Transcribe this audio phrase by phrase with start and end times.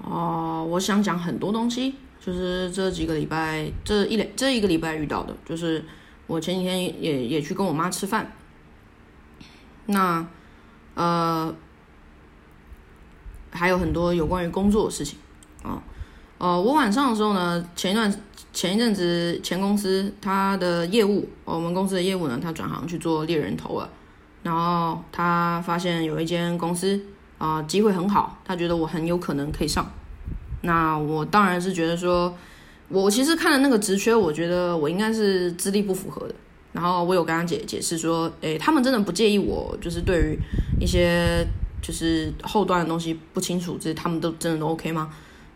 [0.00, 1.94] 哦，我想讲很多东西，
[2.24, 5.84] 就是这几个礼拜，这一两这一个礼拜遇到的，就是
[6.28, 8.30] 我前几天也也去跟我妈吃饭，
[9.86, 10.24] 那
[10.94, 11.52] 呃
[13.50, 15.18] 还有很多有关于工作的事情
[15.64, 15.82] 啊，
[16.38, 18.22] 呃，我晚上的时候呢，前一段
[18.52, 23.90] 前一阵子前公司他的业务，我们公司的业务呢，他转行去做猎人头了，
[24.44, 27.04] 然后他发现有一间公司。
[27.38, 29.90] 啊，机会很好，他觉得我很有可能可以上。
[30.62, 32.36] 那我当然是觉得说，
[32.88, 36.34] 我其实看了那个职缺，我觉得我应该是资历不符合的。
[36.72, 40.38] 然后我有跟他解解释说，诶，他们真的不介意我，就是对于
[40.80, 41.46] 一些
[41.80, 45.10] 就是后端的东西不清楚，这他们都真的都 OK 吗？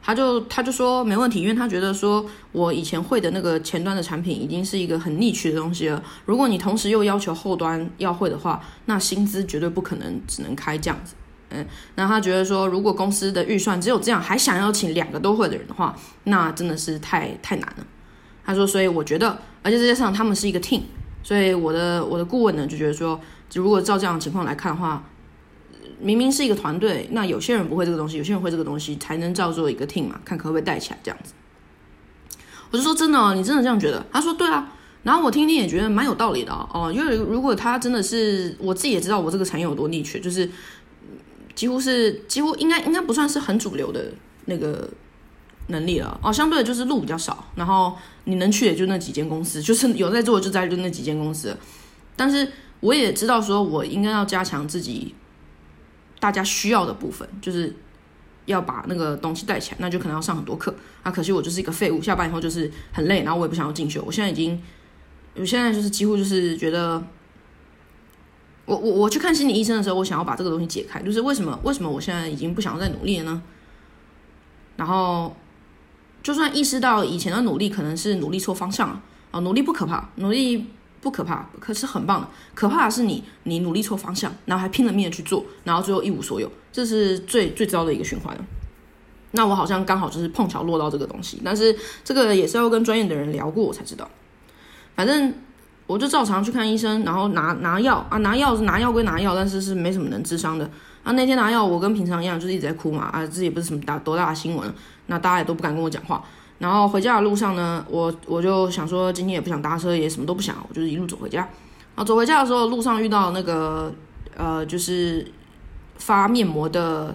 [0.04, 6.02] 他就他就说没问题，因为他觉得说我以前会的那个前端的产品已经是一个很逆取的东西了。
[6.24, 11.14] 如果你同时又要求后端要会的话，那薪资绝对不可能只能开这样子。
[11.54, 15.94] 嗯，然后他觉得说，如果公司的预算只有这样，还想要请两个都会的人的话，
[16.24, 17.86] 那真的是太太难了。
[18.44, 20.80] 他说，所以我觉得，而且再加上他们是一个 team，
[21.22, 23.20] 所以我的我的顾问呢就觉得说，
[23.54, 25.04] 如果照这样的情况来看的话，
[26.00, 31.34] 明明是一个团队，那有些人不会这个东西，有些人会这个东西，才能叫做一个 team 嘛，看可不可以带起来这样子。
[32.72, 34.04] 我就说真的，你真的这样觉得？
[34.12, 34.72] 他说对啊。
[35.04, 40.50] 然后我听听也觉得蛮有道理的哦，因为如果他真的是，我自己也知道我这个产业有多逆缺，就是。
[41.54, 44.12] 几乎是几乎应该应该不算是很主流的
[44.46, 44.88] 那个
[45.68, 51.56] 能力了哦，相对的就是路比较少，然后你能去也就那几间公司，就是有在做就在就那几间公司。
[52.16, 52.50] 但是
[52.80, 55.14] 我也知道说，我应该要加强自己
[56.18, 57.74] 大家需要的部分，就是
[58.46, 61.10] 要把那个东西带起来，那就可能要上很多课啊。
[61.12, 64.02] 可惜我就是一个废物，下班以后就是很累，然后我也不想要进修。
[64.06, 64.60] 我现在已经，
[65.36, 67.02] 我现在就是几乎就是觉得。
[68.64, 73.42] 我我我去看心理医生的时候，我想要把这个东西解开，就是为什么为什么我现在已经不想要再努力了呢？
[74.76, 75.34] 然后，
[76.22, 80.66] 就算意识到以前的努力可能是努力错方向了啊，努力不可怕，努力
[81.00, 88.36] 不可怕，可是很棒的，可怕的是你你努力错方向，然后还拼了命的去做，然后最后一无所有，这是最最糟的一个循环
[89.32, 94.08] 那我好像刚好就是碰巧落到这个东西，但是这个也是要跟专业的人聊过我才知道，
[94.94, 95.34] 反正。
[95.86, 100.64] 我就照常去看医生，然后拿拿药啊，拿药是拿药归拿药，但是是没什么能治伤的
[101.02, 101.12] 啊。
[101.12, 104.72] 那天拿药，我跟平常一样，就是一直在哭嘛啊，这也不是什么大多大的新闻，
[105.06, 106.24] 那大家也都不敢跟我讲话。
[106.58, 111.40] 然后回家的路上呢，我我就想说，今天也不想搭车，也什么都不想，我就是一路走回家。
[111.40, 113.92] 然后走回家的时候，路上遇到那个
[114.36, 115.30] 呃，就是
[115.98, 117.14] 发面膜的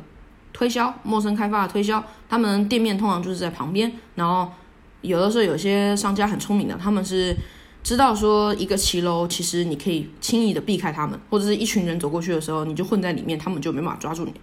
[0.52, 3.92] 推销，陌生开发的推销，他们店面通常就是在旁边。
[4.16, 4.52] 然后
[5.02, 7.36] 有的时候有些商家很聪明的，他们是。
[7.88, 14.34] 知道说一个骑楼，其实你可以轻易的避开他们，或者是一群人走过去的时候，你就混在里面，他们就没办法抓住你。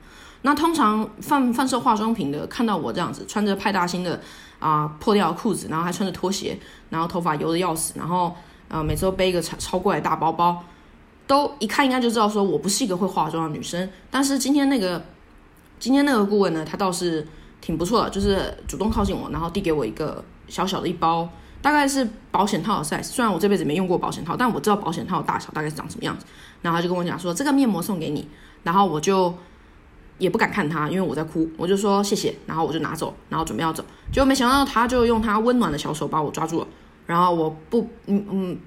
[0.41, 4.19] 那通常贩贩售化妆品的看到我这样子，穿着派大星的
[4.59, 8.35] 啊破掉的裤子，然后还穿着拖鞋，然后头发油的要死，然后
[8.69, 10.65] 呃每次都背一个超超过来大包包，
[11.27, 13.87] 都一看应该就知道说我不是一个会化妆的女生。
[14.11, 15.05] 但是今天那个
[15.79, 17.29] 今天那个顾问呢，他倒是
[17.61, 21.29] 挺不错的，就是主动靠近我，然后递给我一个小小的一包。
[21.65, 26.27] 大概是保险套的 size，虽然我这辈子没用过保险套，但我知道保险套的大小大概是长什么样子。
[26.61, 28.29] 然后他就跟我讲说，这个面膜送给你。
[28.65, 29.35] 然后我就
[30.19, 32.35] 也不敢看他，因为我在哭，我就说谢谢。
[32.45, 33.83] 然后我就拿走，然后准备要走，
[34.13, 36.67] 结果没想到他就用他温暖的小手把我抓住了。
[37.07, 38.59] 然后我不，嗯嗯，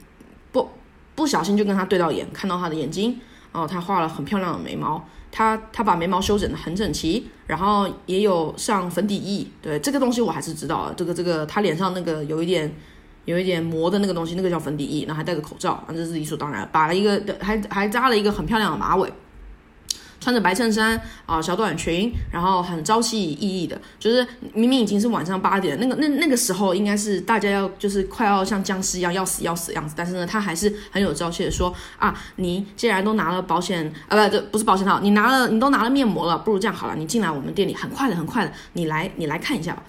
[0.51, 0.67] 不
[1.13, 3.19] 不小心就跟他对到眼，看到他的眼睛。
[3.53, 5.07] 然后，他画了很漂亮的眉毛。
[5.37, 12.73] 他他把眉毛修整的很整齐，然后也有上粉底液，对这个东西我还是知道，这个这个他脸上那个有一点
[13.25, 19.13] 有一点磨的那个东西，那个叫粉底液，然后还戴个口罩，这是理所当然，把了一个还还扎了一个很漂亮的马尾。
[20.27, 39.81] 穿着白衬衫啊，小短裙，然后很朝气奕奕的，就是明明已经是晚上八点，那个那那个时候应该是大家要就是快要像僵尸一样要死要死的样子，但是呢，他还是很有朝气的说啊，你既然都拿了保险啊，不，这不是保险套，你拿了你都拿了面膜了，不如这样好了，你进来我们店里，很快的很快的，你来你来看一下吧，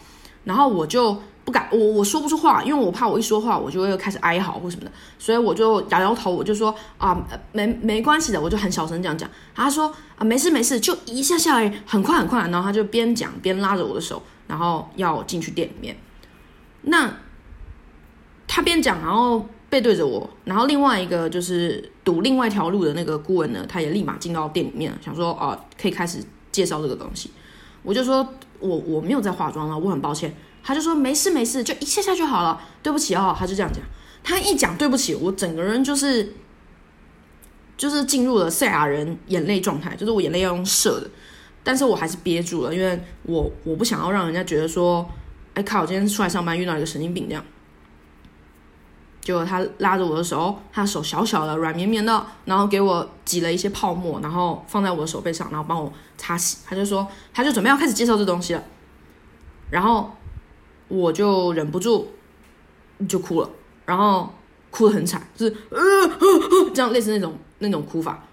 [0.45, 1.21] 然后我就。
[1.49, 9.27] 不敢，我我说不出话，因为我怕我一说话，我就会开始哀嚎或什么的，所以我就摇摇头，我就说啊，没没关系的，我就很小声这样讲。
[9.55, 12.47] 他说啊，没事没事，就一下下来，很快很快。
[12.51, 15.97] 然后他就边讲边拉着我的手，然后要进去店里面。
[16.83, 17.11] 那
[18.47, 26.23] 他边讲，然后背对着我，然后另外一个就是堵另外一条路的那个顾问呢，他也立马进到店里面，想说啊，可以开始
[26.53, 27.31] 介绍这个东西。
[27.83, 30.35] 我就说我我没有在化妆了，我很抱歉。
[30.63, 32.61] 他就说没事没事，就一下下就好了。
[32.83, 33.83] 对不起哦，他就这样讲。
[34.23, 36.35] 他一讲对不起，我整个人就是
[37.77, 41.11] 就是进入了赛亚人眼泪状态，就是我眼泪要用射的。
[41.65, 45.09] 但是我还是憋住了，因为我我不想要让人家觉得说，
[45.55, 47.45] 哎靠，我今天出来上班遇到一个神经病这样。
[49.21, 56.59] 结果他拉着我的手，他手小小的、软绵绵的，然后给我挤了一些泡沫，然后放在我的手背上，然后帮我擦洗。
[56.67, 58.65] 他就说，他就准备要开始介绍这东西了，
[59.71, 60.11] 然后
[60.89, 62.13] 我就忍不住
[63.09, 63.51] 就哭了，
[63.87, 64.33] 然后
[64.71, 65.79] 哭得很惨，就是呃
[66.75, 68.25] 这样类似那种那种哭法，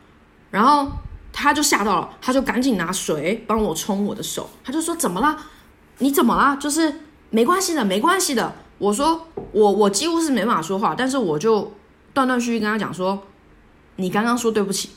[0.50, 0.90] 然后
[1.32, 5.38] 他就吓到了，他就赶紧拿水帮我冲我的手，他就说怎么了？
[6.00, 6.58] 你怎么了？
[6.58, 8.54] 就是没关系的，没关系的。
[8.78, 11.72] 我说我我几乎是没办法说话，但是我就
[12.14, 13.24] 断断续续跟他讲说，
[13.96, 14.90] 你刚刚说对不起。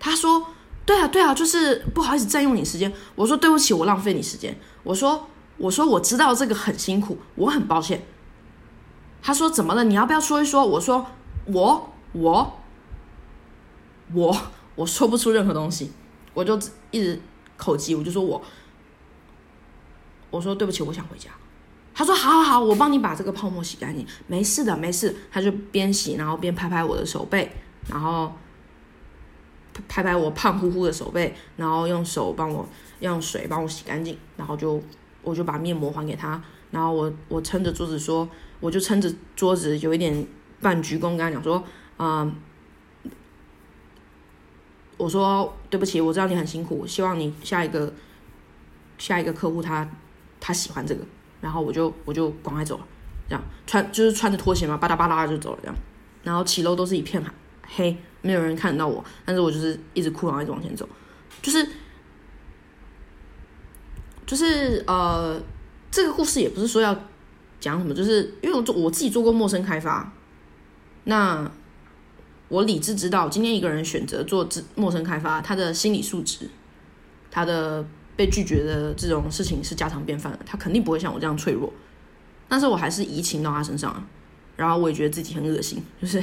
[0.00, 0.44] 他说
[0.84, 2.92] 对啊对啊，就是不好意思占用你时间。
[3.14, 4.58] 我说对不起，我浪费你时间。
[4.82, 5.28] 我说
[5.62, 8.02] 我说我知道这个很辛苦，我很抱歉。
[9.22, 9.84] 他说怎么了？
[9.84, 10.66] 你要不要说一说？
[10.66, 11.06] 我说
[11.46, 12.58] 我我
[14.12, 14.36] 我
[14.74, 15.92] 我说不出任何东西，
[16.34, 16.58] 我就
[16.90, 17.22] 一直
[17.56, 18.42] 口急，我就说我
[20.30, 21.30] 我说对不起，我想回家。
[21.94, 27.52] 他说：“好好好，我帮你把这个泡沫洗干净，没事的，没事。”他就边洗，然后边拍拍我的手背，
[27.86, 28.32] 然后
[29.86, 32.66] 拍拍我胖乎乎的手背，然后用手帮我
[32.98, 34.82] 用水帮我洗干净，然后就
[35.22, 38.28] 我就把面膜还给他，然后我我撑着桌子说，
[38.60, 40.26] 我就撑着桌子有一点
[40.60, 41.62] 半鞠躬跟他讲说
[41.98, 42.34] ：“嗯，
[44.96, 47.92] 我说对不起，我知道你很辛苦，希望你下一个
[48.98, 49.88] 下一个客户他
[50.40, 51.04] 他喜欢这个。”
[51.40, 52.86] 然后我就我就赶快走了，
[53.28, 55.74] 这样穿就是穿着拖鞋嘛，巴拉巴拉就走了这样。
[56.22, 57.20] 然后骑楼都是一片
[57.66, 60.88] 黑，没有人看得到我，但是我就是一直哭，然后一直往前走，
[61.42, 61.68] 就是
[64.32, 65.38] 就是呃，
[65.90, 66.98] 这个故事也不是说要
[67.60, 70.10] 讲什么，就是因为我做我自己做过陌生开发，
[71.04, 71.52] 那
[72.48, 76.48] 我理智知道，今天一个人选择做陌生开发，他的心理素质，
[77.30, 77.84] 他的。
[78.14, 81.72] 被拒绝的这种事情是家常便饭的，他肯定不会像我这样脆弱，
[82.46, 84.06] 但是我还是移情到他身上，
[84.54, 86.22] 然后我也觉得自己很恶心，就是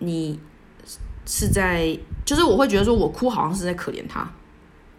[0.00, 0.38] 你
[1.24, 4.28] 是在，就是我会觉得说我哭好像是在可怜他，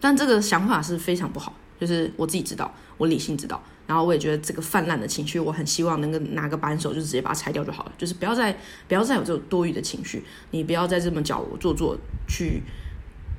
[0.04, 8.54] 但这个想法是非常不好，就是我自己知道，我理性知道，然后我也觉得这个泛滥的情绪，我很希望能够拿个扳手就直接把它拆掉就好了，就是不要再
[8.86, 11.96] 不要再有这种多余的情绪，你不要再这么矫揉做作
[12.28, 12.62] 去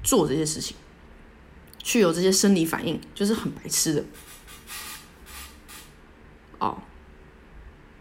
[0.04, 0.76] 做这些事情。
[1.84, 4.04] 去有这些生理反应，就是很白痴的
[6.58, 6.76] 哦。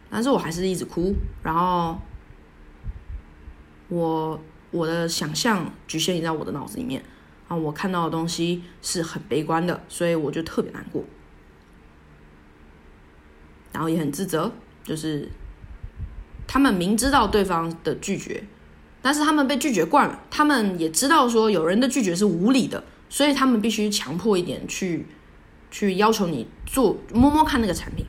[0.08, 2.00] 但是我还是一直哭，然后
[3.88, 7.04] 我我的想象局限在我的脑子里面
[7.48, 11.04] 啊，我看到的东西是很悲观的，所以我就特别难过，
[13.72, 14.52] 然后也很自责，
[14.82, 15.28] 就是
[16.46, 18.44] 他们明知道对方的拒绝，
[19.02, 22.82] 但是他们被拒绝惯了，他们也知道说有人的拒绝是无理的。
[23.06, 25.06] 所以他们必须强迫一点去，
[25.70, 28.04] 去要求你做摸摸看那个产品，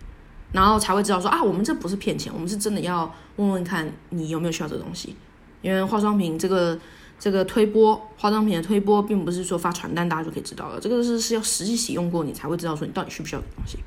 [0.51, 5.15] 然后才会知道说啊，我们这不是骗钱，我们是真的要问问看你有没有需要这东西。
[5.61, 6.79] 因为化妆品这个
[7.19, 13.79] 这个推播，化妆品的推播并不是说发传单大家就可以知道了，这个是是要实际使用过你才会知道说你到底需不需要这个东西。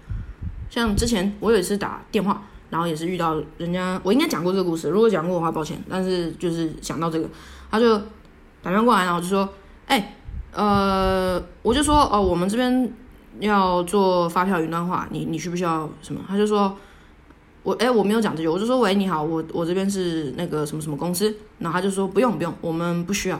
[0.71, 7.29] 像之前我有一次打电话，然后也是遇到人家，我应该讲过这个故事，如果讲过的话抱歉，但是就是想到这个，
[7.71, 7.99] 他就
[8.63, 9.49] 打电话过来，然后就说，
[9.87, 10.15] 哎。
[10.51, 12.91] 呃，我就说哦，我们这边
[13.39, 16.21] 要做发票云端化，你你需不需要什么？
[16.27, 16.75] 他就说，
[17.69, 23.39] 我哎我没有讲这句，我就说喂你好，我我这边是那个什么什么公司，然后他就说不用不用，我们不需要。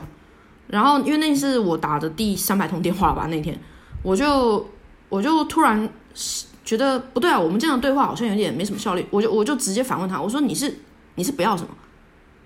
[0.67, 3.59] 然后因为那是我打的第三百通电话吧，那天
[4.03, 4.63] 我就
[5.09, 5.89] 我就突然
[6.63, 10.71] 觉得不对啊，我们这样的对话好像有点没什么效率，我就我就直接反问他，我说你是
[11.15, 11.69] 你是不要什么？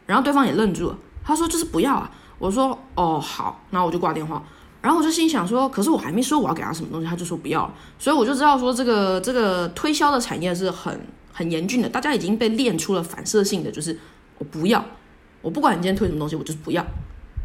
[0.06, 2.10] 然后对方也愣住了，他说就是不要啊。
[2.40, 4.42] 我说哦好，然后我就挂电话，
[4.82, 11.00] 然后我就心想说，可是我还没说我要给他什么东西，他就说不要，所以我就知道说这个这个推销的产业是很
[11.34, 13.98] 很严峻的，大家已经被练出了反射性的，就是
[14.38, 14.86] 我不要，
[15.42, 16.86] 我不管你今天推什么东西，我就是不要。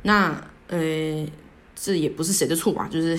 [0.05, 1.27] 那呃，
[1.75, 2.87] 这也不是谁的错吧？
[2.89, 3.19] 就是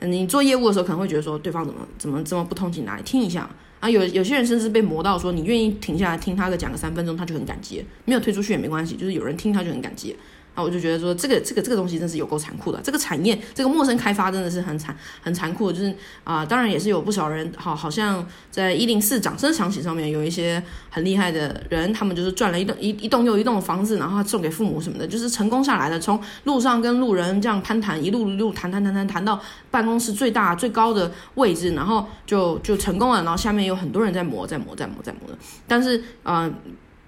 [0.00, 3.48] 你做业务的时候可能会觉得说对方怎么怎么这么不通情达理，听一下
[3.78, 3.88] 啊。
[3.88, 10.16] 有有些人甚至被磨到说，你愿意停下来听他个讲个三分钟，他就很感激，没有推出去也没关系，就是有人听他就很感激。
[10.54, 29.40] 啊，我就觉得说这个这个这个东西真是有够残酷的，这个产业这个陌生开发真的是很残很残酷，就是啊，当然也是有不少人，好，好像在一零四掌声响起上面有一些很厉害的人，他们就是赚了一栋一一栋又一栋的房子，然后送给父母什么的，就是成功下来的，从路上跟路人这样攀谈，一路一路谈谈谈谈谈到
[29.72, 36.54] 办公室最大最高的位置，然后就就成功了，然后下面有很多人在磨在磨在磨在磨的，但是嗯，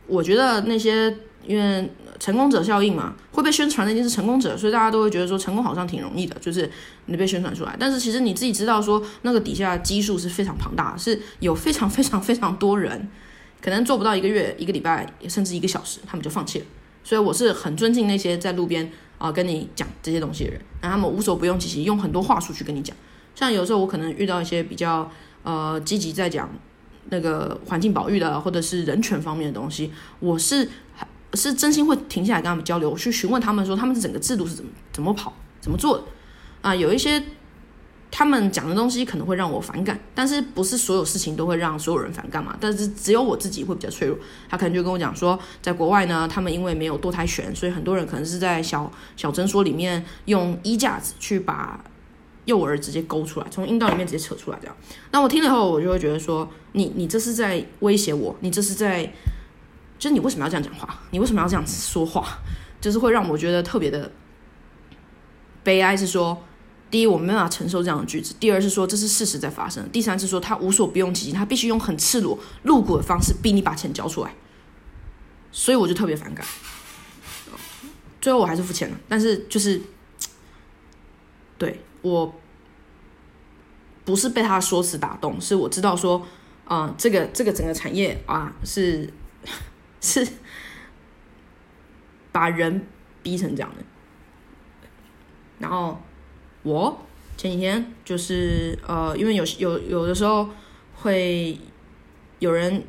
[0.08, 1.16] 我觉得那些。
[1.48, 1.88] 因为
[2.18, 6.70] 成功者效应嘛，会被宣传的一定是成功者，所以大家都会觉得说成功好像挺容易的，就是
[7.06, 7.76] 你被宣传出来。
[7.78, 13.08] 但是其实你自己知道说，那个底下基数是非常庞大，是有非常非常非常多人，
[13.60, 16.64] 可能做不到一个月、一个礼拜，甚至一个小时，他们就放弃了。
[17.04, 22.96] 所以我是很尊敬那些在路边啊跟你讲这些东西的人，那他们无所不用其极，用很多话术去跟你讲。
[23.34, 25.08] 像有时候我可能遇到一些比较
[25.42, 26.50] 呃积极在讲
[27.10, 30.68] 那个环境保育的，或者是人权方面的东西，我是
[31.36, 36.04] 是真心会停下来跟他们交流，去询问他们说他们整个制度是怎么怎么跑怎么做的
[36.62, 37.22] 啊，有一些。
[38.08, 42.56] 他们讲的东西可能会让我反感，但是不是所有事情都会让所有人反感嘛？
[42.58, 44.16] 但是只有我自己会比较脆弱。
[44.48, 51.84] 他可能就跟我讲说，在国外呢，他们因为没有堕胎权，所以很多人可能是在小小诊所里面用衣架子去把
[52.46, 54.74] 幼儿直接勾出来，从阴道里面直接扯出来这样。
[55.10, 59.12] 那我听了后，我就会觉得说，你你这是在威胁我，你这是在，
[59.98, 61.02] 就是你为什么要这样讲话？
[61.10, 62.38] 你为什么要这样说话？
[62.80, 64.12] 就是会让我觉得特别的
[65.62, 66.42] 悲哀，是说。
[66.88, 74.32] 第一，我没办法承受这样的句子；第二是说这是事实在发生；第三是说他无所不用其极，他必须用很赤裸、露骨的方式逼你把钱交出来。
[75.50, 76.46] 所以我就特别反感。
[78.20, 79.82] 最后我还是付钱了，但是就是
[81.58, 82.32] 对我
[84.04, 86.24] 不是被他的说辞打动，是我知道说，
[86.66, 89.12] 啊，这个这个整个产业啊是
[90.00, 90.26] 是
[92.32, 92.86] 把人
[93.22, 93.84] 逼成这样的，
[95.58, 95.98] 然后。
[96.62, 100.48] 我前几天就是呃，因为有有有的时候
[100.96, 101.56] 会
[102.40, 102.82] 有人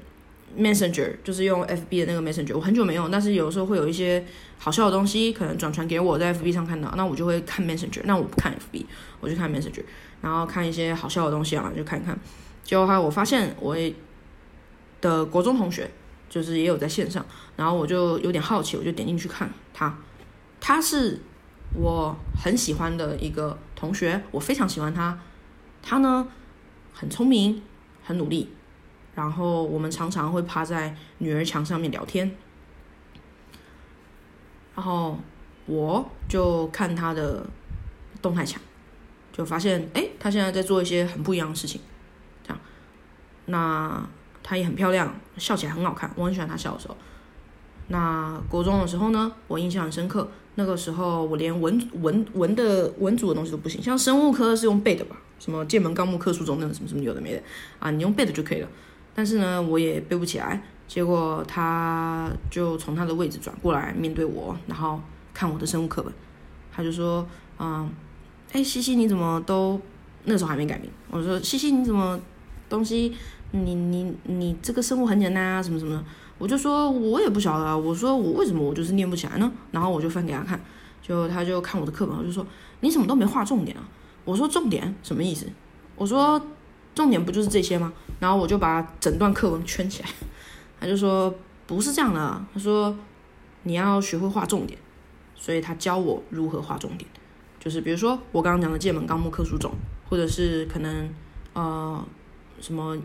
[0.57, 4.25] Messenger，就是用 FB 的那个 Messenger，我很久没用，但是有时候会有一些
[4.57, 8.83] 好笑的东西可能转传给我，在 FB 上看到，那我就会看 Messenger，那我不看 FB，
[9.19, 9.83] 我就看 Messenger，
[10.23, 12.17] 然后看一些好笑的东西啊，就看一看。
[12.63, 13.77] 结果还我发现我
[15.01, 15.91] 的国中同学
[16.29, 19.97] 就是也有在线上，然后我就有点好奇，我就点进去看他，
[20.59, 21.21] 他是。
[21.73, 25.19] 我很喜欢的一个同学，我非常喜欢他。
[25.83, 26.25] 他呢
[26.93, 27.61] 很聪明，
[28.05, 28.49] 很努力。
[29.13, 32.31] 然后我们常常会趴在女儿墙上面聊天。
[34.75, 35.19] 然后
[35.65, 37.45] 我就看他的
[38.21, 38.61] 动态墙，
[39.33, 41.81] 就发现哎，他现在在做一些很不一样的事情。
[42.43, 42.59] 这样，
[43.47, 44.07] 那
[44.49, 46.95] 她也很漂亮，笑起来很好看，我很喜欢她笑的时候。
[47.89, 50.29] 那国中的时候呢，我印象很深刻。
[50.55, 57.43] 那个时候我连文文文的文组的东西都不行，像生物科是用背的吧，什么剑门纲目课书中那种什么什么有的没的
[57.79, 58.69] 啊，你用背的就可以了。
[59.13, 60.63] 但是呢，我也背不起来。
[60.87, 65.01] 结果他就从他的位置转过来面对我，然后
[65.33, 66.13] 看我的生物课本，
[66.71, 67.27] 他就说
[67.59, 67.89] ：“嗯，
[68.53, 69.77] 哎，西西你怎么都
[70.23, 72.17] 那时候还没改名？”我说：“西西你怎么
[72.69, 73.13] 东西？
[73.65, 76.03] 你你你这个生物很简单啊，什么什么的。”
[76.39, 77.75] 我就说，我也不晓得啊。
[77.75, 79.51] 我说我为什么我就是念不起来呢？
[79.71, 80.59] 然后我就翻给他看，
[81.01, 82.45] 就他就看我的课本，我就说
[82.81, 83.81] 你怎么都没画重点啊？
[84.23, 85.47] 我说重点什么意思？
[85.95, 86.39] 我说
[86.93, 87.91] 重点不就是这些吗？
[88.19, 90.09] 然后我就把整段课文圈起来，
[90.79, 91.33] 他就说
[91.65, 92.45] 不是这样的。
[92.53, 92.95] 他说
[93.63, 94.77] 你要学会画重点，
[95.33, 97.09] 所以他教我如何画重点，
[97.59, 99.71] 就是比如说我刚刚讲的剑门纲目科属种，
[100.07, 101.09] 或者是可能
[101.53, 102.05] 呃
[102.61, 102.95] 什么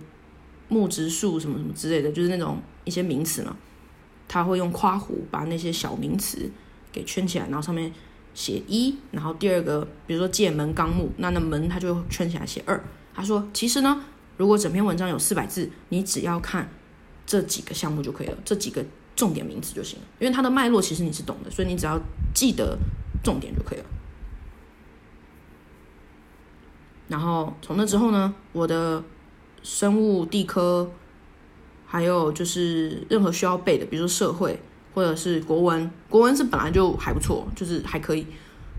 [0.73, 2.61] 木植树什么什么之类的，就是那种。
[2.85, 3.57] 一些名词呢，
[4.27, 6.51] 他会用夸弧把那些小名词
[6.91, 7.93] 给圈起来，然后上面
[8.35, 12.83] 写一，然后第二个，比如说剑门纲目，那那门他就圈起来写二。
[13.15, 14.05] 他说，其实呢，
[14.37, 16.69] 如果整篇文章有四百字，你只要看
[17.25, 22.01] 这几个项目就可以了，这几个重点名词就行了，因为它的脉络其实你是懂的，所以你只要
[22.35, 22.77] 记得
[23.23, 23.85] 重点就可以了。
[27.07, 29.05] 然后从那之后呢，我的
[29.63, 30.91] 生物地科。
[31.85, 34.59] 还有就是任何需要背的，比如说社会
[34.95, 38.27] 或者是国文，国文是本来就还不错，就是还可以。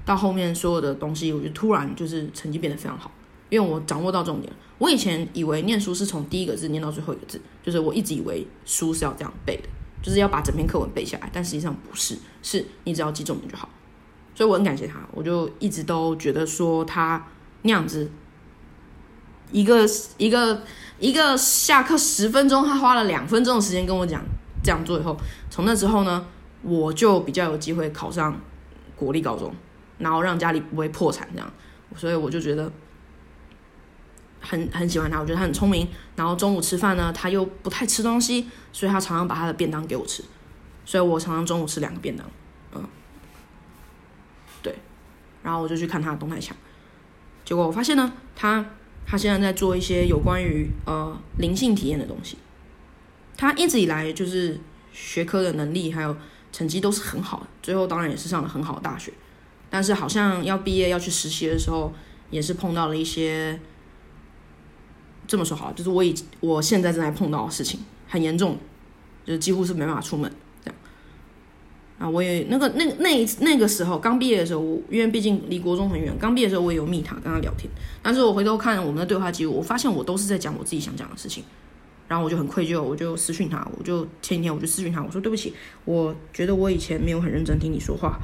[0.03, 3.11] 到后面所有的东西，我就突然就是成绩变得非常好，
[3.49, 4.51] 因为我掌握到重点。
[4.79, 9.69] 我以前以为念书是从第一个字念到最后一个字，就是我一直以为书是要这样背的，
[10.01, 13.69] 就是要把整篇课文背下来，但实际上不是，是你只要记重点就好。
[14.33, 17.23] 所以我很感谢他，我就一直都觉得说他
[17.61, 18.09] 那样子
[19.53, 20.61] 一个一个。
[20.99, 24.23] 一个下课十分钟，他花了两分钟的时间跟我讲
[24.63, 25.17] 这样做以后，
[25.49, 26.25] 从那之后呢，
[26.61, 28.39] 我就比较有机会考上
[28.95, 29.53] 国立高中，
[29.97, 31.53] 然后让家里不会破产这样，
[31.97, 32.71] 所以我就觉得
[34.39, 35.85] 很很喜欢他，我觉得他很聪明。
[36.15, 40.23] 然后中午吃饭呢，他又不太吃东西，所以他常常把他的便当给我吃，
[40.85, 42.25] 所以我常常中午吃两个便当，
[42.75, 42.87] 嗯，
[44.61, 44.77] 对，
[45.41, 46.55] 然后我就去看他的动态墙，
[47.43, 48.65] 结果我发现呢，他。
[49.05, 52.37] 他现在在做一些有关于呃灵性体验的东西。
[53.35, 54.59] 他一直以来就是
[54.91, 56.15] 学科的能力，还有
[56.51, 59.11] 成绩都是很好的，最后当然也是上了很好的大学，
[59.69, 61.93] 但是好像要毕业要去实习的时候，
[62.29, 63.59] 也是碰到了一些
[65.27, 68.57] 这么说好，就是我已我现在正在碰到的事情很严重，
[69.25, 70.31] 就是几乎是没办法出门。
[72.03, 81.45] 啊，我也那个那那那个时候刚毕业的时候，我因为毕竟离国中很远，刚毕业的时候我也有密他跟他聊天，但是我回头看我们的对话记录，我发现我都是在讲我自己想讲的事情。
[82.05, 85.53] 然后我就很愧疚，我就私讯他，我就前几天我就私讯他，我说对不起，
[85.85, 88.19] 我觉得我以前没有很认真听你说话。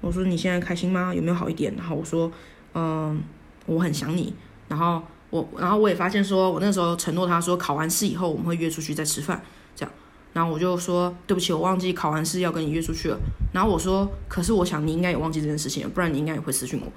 [0.00, 1.12] 我说你现在开心吗？
[1.12, 1.74] 有没有好一点？
[1.76, 2.30] 然后我说，
[2.74, 3.20] 嗯，
[3.66, 4.32] 我很想你。
[4.68, 9.42] 然后我，然后我也发现说，我那时候承诺他说考完试以后我们会约出去再吃饭，
[9.74, 9.92] 这样。
[10.36, 13.18] 然后我就说对不起，我忘记考完试要跟你约出去了。
[13.54, 16.92] 然后我说，可是我想你应该也忘记这件事情了，不然你应该也会私讯我。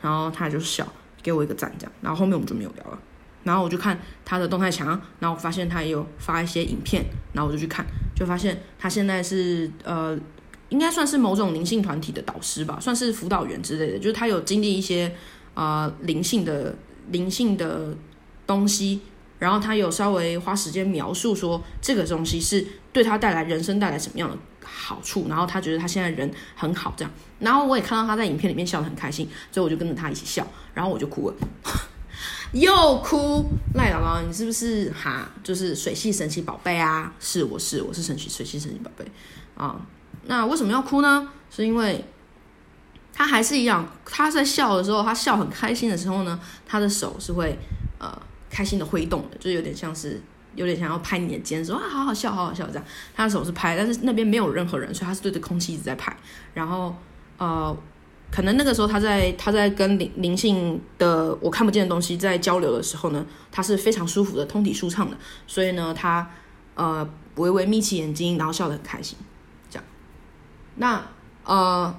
[0.00, 0.86] 然后他就笑，
[1.20, 1.92] 给我一个赞，这样。
[2.00, 2.96] 然后后面我们就没有聊了。
[3.42, 7.84] 然后我就看他的动态墙，然后发现他也有发一些影片，然后我就去看，
[8.14, 10.16] 就发现他现在是呃，
[10.68, 15.12] 应该算是某种灵性团体的导师吧，算是辅导员之类的，就是他有经历一些
[15.54, 16.76] 呃灵性的
[17.10, 17.92] 灵性的
[18.46, 19.00] 东西，
[19.44, 31.36] 然后他有稍微花时间描述说这个东西是对他带来人生带来什么样的好处，然后他觉得他现在人很好这样，然后我也看到他在影片里面笑得很开心，所以我就跟着他一起笑，然后我就哭了。
[32.52, 35.28] 又哭，赖姥姥，你是不是哈？
[35.42, 37.12] 就是水系神奇宝贝啊？
[37.20, 39.04] 是，我是，我是神奇水系神奇宝贝
[39.56, 39.76] 啊。
[40.26, 41.28] 那为什么要哭呢？
[41.50, 42.04] 是因为
[43.12, 47.58] 他还是一样，他在笑的时候，他笑很开心的时候呢，他的手是会
[47.98, 48.16] 呃
[48.54, 50.20] 开心的挥动的，就有点像是
[50.54, 52.84] 有点想要拍你的肩，说啊好好笑，好好笑这样。
[53.14, 56.16] 他的手是拍，但是那边没有任何人，所以他是对着空气一直在拍。
[56.54, 56.94] 然后
[57.38, 57.76] 呃。
[58.30, 66.28] 可能那个时候他在他在跟灵灵性的我看不见的东西在交流的时候呢，他是非常舒服的，通体舒畅的，所以呢，他
[66.74, 69.16] 呃微微眯起眼睛，然后笑得很开心，
[69.70, 69.84] 这样。
[70.74, 71.00] 那
[71.44, 71.96] 呃，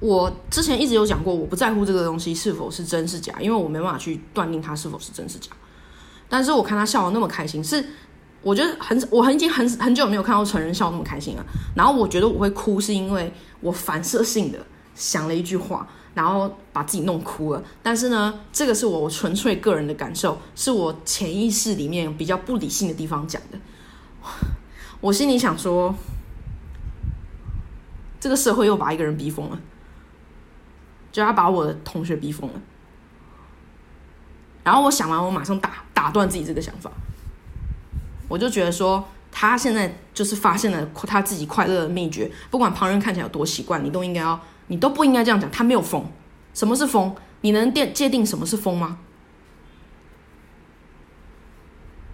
[0.00, 5.50] 我之前一直有讲过，我不在乎这个东西是否是真是假，因为我没办法去断定它是否是真是假。
[6.28, 7.84] 但是我看他笑得那么开心，是
[8.42, 11.44] 我觉得很 我很已经很很久没有看到成人笑那么开心了。
[11.74, 14.58] 然后我觉得我会哭，是因为我反射性的。
[14.94, 17.62] 想了一句话，然后把自己弄哭了。
[17.84, 23.58] 但是呢，这个是我纯粹个人的感受，是我潜意识里面比较不理性的地方讲的。
[25.00, 25.94] 我心里想说，
[28.18, 29.60] 这个社会又把一个人逼疯了，
[31.12, 32.60] 就要把我的同学逼疯了。
[34.64, 36.90] 然后我想完，我马上打打断自己这个想法。
[38.28, 44.38] 我就觉得说，他现在就是发现了他自己快乐的秘诀，不管旁人看起来有多奇怪，你都应该要。
[44.70, 46.04] 你都不应该这样讲，他没有疯。
[46.52, 47.16] 什么是疯？
[47.40, 48.98] 你能定界定什么是疯吗？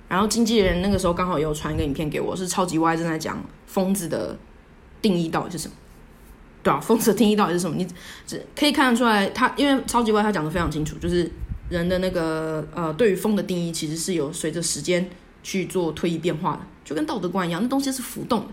[0.07, 4.38] 然后经纪人那个时候刚好也有传一个影片给我，是超级歪正在讲疯子的
[5.02, 5.74] 定义到底是什么？
[6.64, 7.77] 对啊，疯子的定义到底是什么？
[7.77, 7.87] 你
[8.27, 11.31] 只可以看得出来，他因为超级歪他讲的非常清楚，就是
[11.68, 15.09] 人的那个呃，对于疯的定义其实是有随着时间
[15.42, 18.46] 去做推移变化的，就跟道德观一样，那东西是浮动的。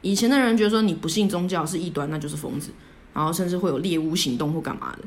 [0.00, 2.70] 以前的人觉得说你不信宗教是异端，那就是疯子，
[3.12, 5.02] 然后甚至会有猎巫行动或干嘛的。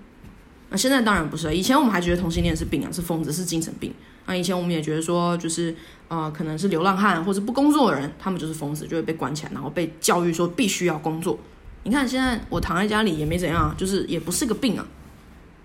[0.69, 1.55] 那现在当然不是了。
[1.55, 3.93] 以前我们还觉得同性恋是病啊，是疯子，是精神病。
[4.25, 5.73] 那以前我们也觉得说，就是
[6.07, 11.37] 呃，可能是流浪汉或者不工作的人，他们就是疯子，就会被关起来，然后被教育说必须要工作。
[11.85, 14.85] 你看现在我躺在家里也没怎样，就是也不是个病啊。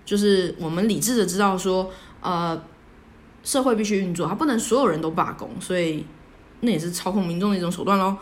[0.05, 2.63] 就是我们理智的知道说，呃，
[3.43, 6.05] 社会必须运作，它不能所有人都罢工，所以
[6.59, 8.15] 那也是操控民众的一种手段喽。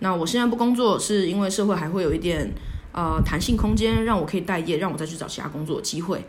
[0.00, 2.52] 那我现在不工作，是因为社会还会有一点
[2.92, 6.26] 呃弹性空间，让我可以待业，让我再去找其他工作机会。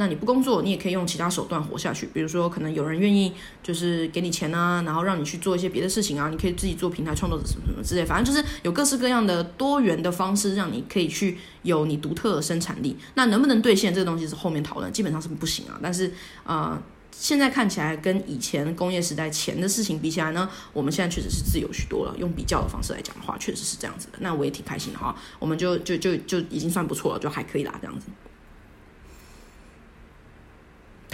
[0.00, 2.06] 那你不工作，你也可以用其他手段活下去。
[2.06, 3.30] 比如说，可能有人愿意
[3.62, 12.96] 就是给你钱啊，然后让你去做一些别的事情啊，你可以自己做平台创作者什么什么之类，反正就是有各式各样的多元的方式，让你可以去有你独特的生产力。
[13.16, 15.78] 那能不能兑现这个东西是后面讨论，基本上是不行啊。
[15.82, 16.10] 但是
[16.44, 16.82] 呃。
[17.12, 22.14] 现在看起来跟以前工业时代前的事情比起来呢，我们现在确实是自由许多了。
[22.16, 24.12] 用比较的方式来讲的话，确实是这样子的。
[24.20, 28.06] 那我也挺开心的哈，我们就就就就已经算不错了，就还可以啦，这样子。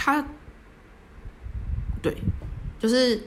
[0.07, 0.25] 他，
[2.01, 2.15] 对，
[2.79, 3.21] 就是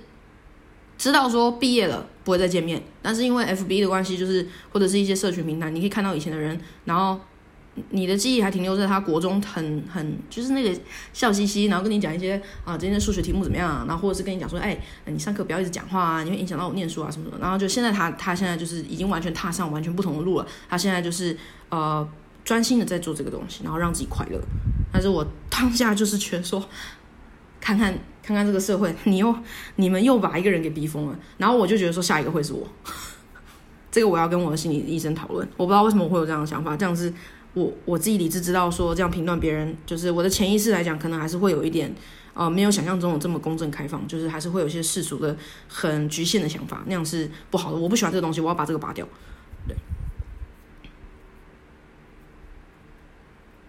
[0.96, 7.20] 知道说毕业了不会再见面，但是因为 F B 的关系，就是或者是一些社群平台，你可以看到以前的人，然后。
[7.90, 10.80] 你的记忆还停留在他国中很很就是那个
[11.12, 13.86] 笑嘻嘻，然后跟你讲一些啊，今天的数学题目怎么样？
[13.86, 17.38] 然后或者是跟你讲说，哎，你上课不要一直讲话啊，你会影响到我念书啊什么的。
[17.38, 20.46] 然后就现在他他现在就是已经完全踏上完全不同的路了。
[20.68, 21.34] 他现在就是
[21.70, 22.06] 呃
[22.50, 24.40] 专心的在做这个东西，然后让自己快乐。
[24.92, 26.60] 但是我当下就是觉得说，
[27.60, 29.32] 看看看看这个社会，你又
[29.76, 31.16] 你们又把一个人给逼疯了。
[31.38, 32.66] 然后我就觉得说，下一个会是我。
[33.92, 35.48] 这个我要跟我的心理医生讨论。
[35.56, 37.14] 我不知道为什么我会有这样的想法，这样是
[37.54, 41.94] 我我自己理智知道说这样评断别人，就是我的潜意识来讲，可能还是会有一点
[42.34, 45.36] 呃没有想象中的这么公正开放，就是还是会有一些世俗的
[45.68, 47.78] 很局限的想法，那样是不好的。
[47.78, 49.06] 我不喜欢这个东西，我要把这个拔掉。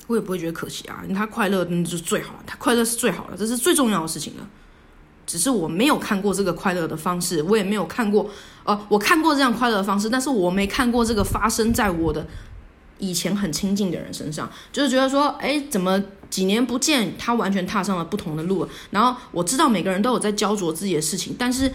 [0.08, 4.48] 我也不会觉得可惜啊，他快乐那就最好了，他快乐是最好的，这是最重要的事情了。
[5.26, 8.30] 只是我没有看过这个快乐的方式，我也没有看过，
[8.66, 12.28] 呃，我看过这样快乐的方式，但是我没看过这个发生在我的
[12.98, 18.68] 以前很亲近的人身上，就是觉得说，哎，怎么几年不见，他完全踏上了不同的路。
[18.90, 21.72] 然后我知道每个人都有在焦灼自己的事情，但是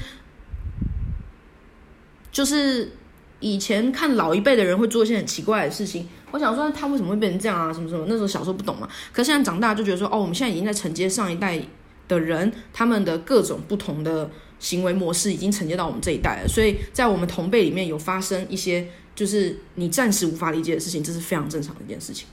[2.30, 2.92] 就是
[3.40, 8.06] 以前看老一辈的人会做一些很奇怪的事情，我想说他为什么会变成这样啊，什么什么？
[8.08, 11.60] 那时候小时候不懂嘛，可现在长大就觉得说，哦，我们现在已经在承接上一代。
[12.08, 18.86] 的人，他们的各种不同的行为模式已经承接到我们这一代了，所以在我们同辈里面有发生一些
[19.16, 22.28] 就是你暂时无法理解的事情，这是非常正常的一件事情。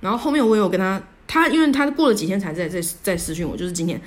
[0.00, 4.00] 然后后面我也有跟他，他因为他过了几天才在在在私讯我，就是今天。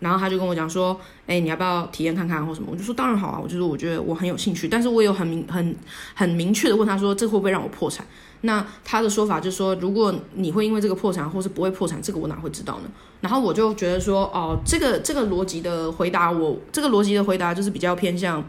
[0.00, 5.76] 然后他就跟我讲说：“哎，你要不要体验看看或什么？”我就说：“当然好啊！”我就说：“我觉得我很有兴趣。”但是我有很明、很
[6.12, 8.04] 很明确的问他说：“这会不会让我破产？”
[8.42, 18.44] 那他的说法就是说：“如果你会因为这个破产，或是不会破产，这个我哪会知道呢？”然后我就觉得说：“哦，这个这个逻辑的回答，我这个逻辑的回答就是比较偏向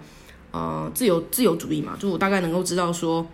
[0.51, 3.25] 呃自由自由主义嘛，就我大概能够知道说，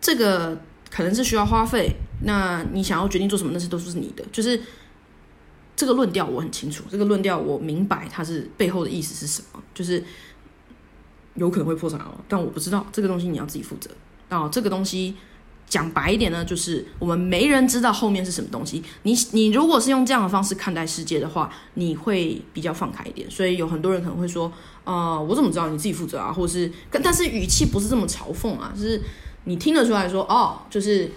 [0.00, 1.90] 这个可能是需要花费。
[2.24, 4.60] 那你想要决定做什么，那些都是你的，就是。”
[5.76, 10.04] 这个论调我很清楚，这个论调我明白它是背后的意思是什么，就是
[11.36, 13.88] 有可能会破产哦，但我不知道这个东西你要自己负责
[14.30, 14.48] 啊。
[14.48, 15.14] 这个东西
[15.68, 18.82] 讲白一点呢，就是我们没人知道后面是什么东西。
[19.02, 23.30] 你你如果是用这样的方式看待世界的话，你会比较放开一点。
[23.30, 24.50] 所以有很多人可能会说，
[24.84, 26.32] 啊，我怎么知道你自己负责啊？
[26.32, 29.02] 或者是，但是语气不是这么嘲讽啊，就是
[29.44, 31.10] 你听得出来说，哦，就是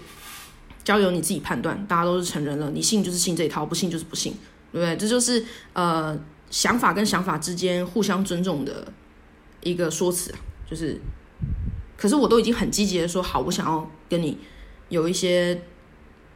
[0.84, 1.82] 交由你自己判断。
[1.86, 4.34] 大家都是成人了，你信就是信这一套，不信就是不信。
[4.72, 4.96] 对不对？
[4.96, 6.18] 这就是呃
[6.50, 8.92] 想法跟想法之间互相尊重的
[9.62, 10.38] 一个说辞啊。
[10.68, 11.00] 就是，
[11.96, 14.38] 可是我都已经很积极的说好，我想要跟你
[14.88, 15.62] 有一些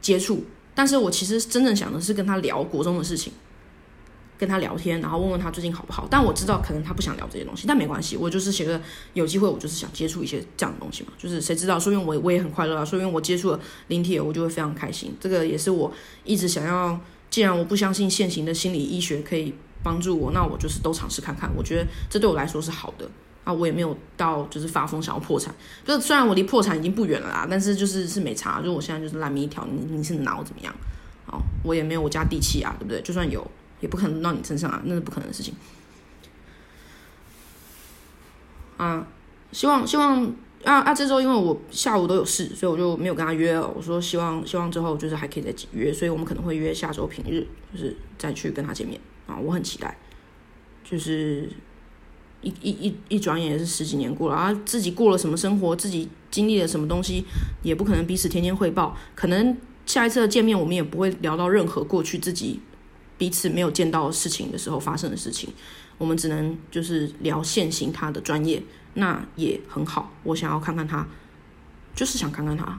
[0.01, 0.43] 接触，
[0.73, 3.33] 但是我其实真正想的是跟他聊国中的事情，
[4.37, 6.07] 跟他聊天，然后问问他最近好不好。
[6.09, 8.81] 但我知道可能他不想聊这些东西，但没关系，我就是觉得
[9.13, 11.09] 有机会，我就是想接触一些这样的东西嘛。
[11.17, 15.15] 就是谁知道，说明我我也很快乐啊，说明我接触了灵体，我就会非常开心。
[15.19, 15.91] 这个也是我
[16.23, 16.99] 一直想要。
[17.29, 21.47] 既然我不相信现行的心理医学可以帮助我，那我就是都尝试看看。
[21.55, 23.07] 我觉得这对我来说是好的
[23.49, 25.53] 啊，我也没有到就是发疯想要破产。
[25.83, 28.61] 就虽然我离破产已经不远了啦，但是就是是没差。
[28.61, 30.73] 就我现在就是烂命一条，你你是拿我怎么样？
[31.25, 33.01] 哦，我也没有我家地气啊，对不对？
[33.01, 33.45] 就算有，
[33.79, 35.55] 也不可能到你身上啊，那是不可能的事情。
[38.77, 39.07] 啊，
[39.51, 40.33] 希望希望。
[40.65, 40.93] 啊啊！
[40.93, 43.65] 这周因为我下午都有事，所以我就没有跟他约了。
[43.65, 49.37] 我说希望希望之后就是还可以再约，所以我们可能会约下周平日，就是再去跟他见面啊！
[49.37, 49.97] 我很期待。
[50.83, 51.49] 就是
[52.41, 57.25] 一一一一转眼也是十几年过了啊，自己过了什么生活，自己经历了什么东西，
[57.63, 58.95] 也不可能彼此天天汇报。
[59.15, 62.59] 可能下一次的见面，我们也不会聊到任何过去自己
[63.17, 65.49] 彼此没有见到事情的时候发生的事情。
[65.97, 68.63] 我们只能就是聊现行他的专业。
[68.95, 71.07] 那也很好，我想要看看他，
[71.93, 72.77] 就是想看看他。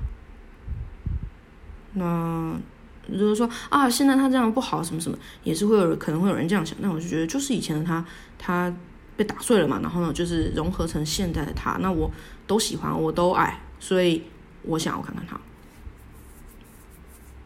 [1.95, 2.59] 那
[3.07, 6.77] 如果说啊，现在他这样不好，什么什么，也是会有可能会有人这样想。
[6.81, 8.05] 那我就觉得，就是以前的他，
[8.39, 8.75] 他
[9.21, 11.77] 被打碎了嘛，然后呢，就是融合成现在的他。
[11.83, 12.11] 那我
[12.47, 14.23] 都喜欢，我都爱，所以
[14.63, 15.39] 我想要看看他，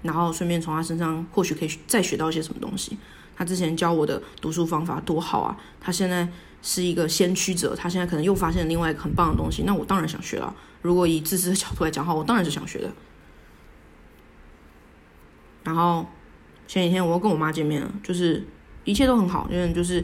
[0.03, 2.97] 然后顺便从他身上或许可以再学到一些什么东西。
[3.35, 6.29] 他之前教我的读书方法多好啊，他现在。
[6.67, 10.57] 是一个先驱者，他现在可能又发现另外一个很棒的东西，那我当然想学了。
[10.81, 12.91] 如果以自私的角度来讲话，我当然是想学的。
[15.63, 16.07] 然后
[16.67, 18.43] 前几天我又跟我妈见面了，就是
[18.85, 20.03] 一切都很好，因为就是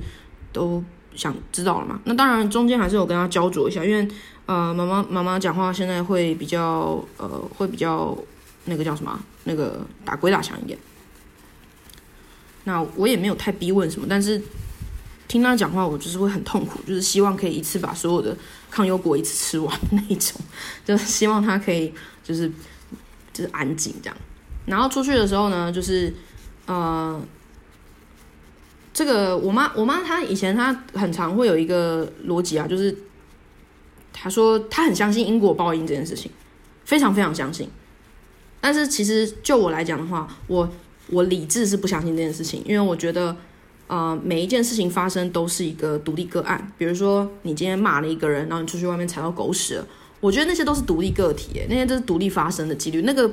[0.53, 2.01] 都想知道了嘛。
[2.05, 4.09] 那当然中间还是有跟他焦灼一下，因为
[4.47, 8.17] 呃妈妈妈妈讲话现在会比较呃会比较
[8.65, 10.79] 那个叫什么那个打鬼打墙一点。
[12.65, 14.41] 那我也没有太逼问什么，但是。
[15.29, 18.37] 听他讲话，我就是会很痛苦，就是希望可以一次把所有的
[18.69, 20.41] 抗忧果一次吃完 那一种，
[20.85, 21.95] 就是希望他可以
[22.25, 22.49] 就是
[23.33, 24.17] 就是安静这样。
[24.67, 26.13] 然后出去的时候呢，就是
[26.67, 27.23] 呃，
[29.01, 32.95] 这个我妈我妈她以前她很常会有一个逻辑啊，就是
[34.13, 36.31] 她说她很相信因果报应这件事情，
[36.85, 37.67] 非常非常相信。
[38.61, 40.71] 但是其实就我来讲的话，我
[41.07, 43.35] 我理智是不相信这件事情，因为我觉得。
[43.93, 46.73] 呃，每一件事情发生都是一个独立个案。
[46.79, 49.83] 比如说，你今天骂了一个人，然后你出去外面踩到狗屎，
[50.21, 53.03] 我觉得那些都是独立个体，那些都是独立发生的几率。
[53.03, 53.29] 那个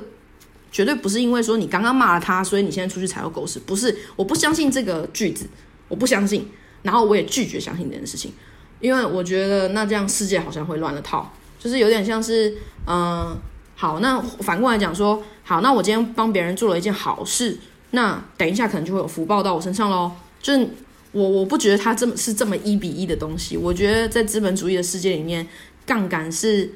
[0.70, 3.60] 绝对不是因为说你刚刚骂了他，所以你现在出去踩到狗屎。
[3.64, 5.46] 不是，我不相信这个句子，
[5.88, 6.48] 我不相信，
[6.82, 8.32] 然后我也拒绝相信这件事情，
[8.80, 13.36] 因为我觉得那这样世界好像会乱了套，就是有点像是，嗯，
[13.74, 17.58] 好，那反过来讲说，好，那我今天帮别人做了一件好事，
[17.92, 20.12] 那等一下可能就会有福报到我身上喽。
[20.40, 20.68] 就是
[21.12, 23.56] 我我不觉得它这么是这么一比一的东西。
[23.56, 25.46] 我觉得在资本主义的世界里面，
[25.86, 26.70] 杠杆是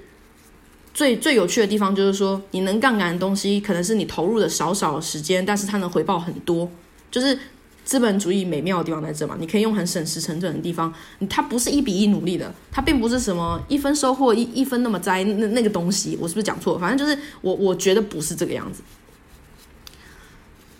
[0.94, 1.94] 最最有趣的地方。
[1.94, 6.70] 就是说，你能杠杆的东西，可能是你投入的少少时间，但是它能回报很多。
[7.10, 7.38] 就是
[7.84, 10.92] 资本主义美妙的地方在这嘛，你可以用很省时成本的地方，
[11.28, 16.16] 它不是一比一努力的，它并不是什么一分收获一一分那么栽那那个东西。
[16.20, 16.78] 我是不是讲错？
[16.78, 18.82] 反正就是我我觉得不是这个样子。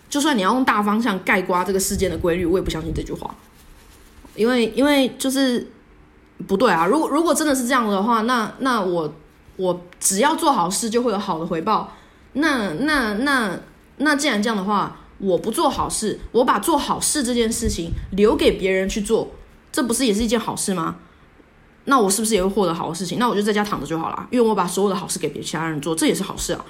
[0.09, 3.35] 就算你要用大方向盖刮这个事件的规律，我也不相信这句话，
[4.37, 5.67] 因为因为就是
[6.47, 6.87] 不对啊！
[6.87, 9.15] 如果如果真的是这样的话，那那我
[9.57, 11.93] 我只要做好事就会有好的回报。
[12.35, 13.59] 那那那
[13.99, 19.31] 那既然这样的话，我不做好事，我把做好事这件事情留给别人去做，
[19.71, 20.97] 这不是也是一件好事吗？
[21.85, 23.19] 那我是不是也会获得好的事情？
[23.19, 26.65] 那我就在家躺着就好了，因为我把所有的好事给别其他人做，这也是好事啊！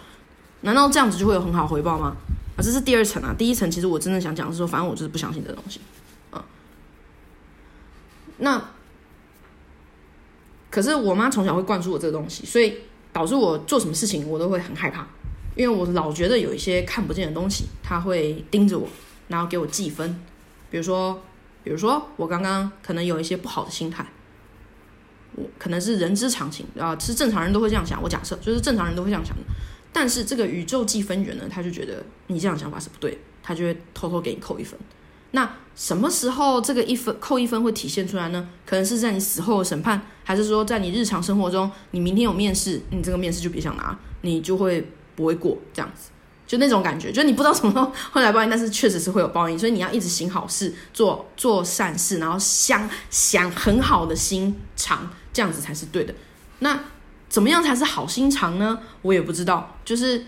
[0.62, 2.16] 难道这样子就会有很好回报吗？
[2.56, 3.34] 啊，这是第二层啊。
[3.36, 5.80] 第一层其实我真的想讲的是说，反正我就是不相信这东西，
[6.30, 6.42] 啊。
[8.38, 8.62] 那
[10.72, 12.78] 可是我妈从小会灌输我这个东西，所以
[13.12, 15.06] 导致我做什么事情我都会很害怕，
[15.54, 18.88] 因为我老觉得有一些看不见的东西，他会盯着我，
[19.28, 20.18] 然后给我计分。
[20.70, 21.22] 比如说，
[21.62, 24.06] 比如说我刚刚可能有一些不好的心态，
[25.34, 28.02] 我可能是人之常情啊，是正常人都会这样想。
[28.02, 29.42] 我假设就是正常人都会这样想的。
[29.92, 34.80] 但是这个宇宙计分员呢，他就觉得你这样想法是不对，他就会偷偷给你扣一分。
[35.32, 38.48] 那什么时候这个一分扣一分会体现出来呢？
[38.64, 46.10] 可能是在你死后的审判，还是说在你日常生活中，你明天有面试，你这个面试就别想拿，你就会不会过这样子，
[46.46, 56.14] 就那种感觉，就你不知道什么时候会来报应，但是确实是会有报应，所以你要一直行好事，做做善事，然后想想很好的心肠，这样子才是对的。
[56.58, 56.78] 那。
[57.32, 58.78] 怎么样才是好心肠呢？
[59.00, 59.74] 我也不知道。
[59.86, 60.22] 就是，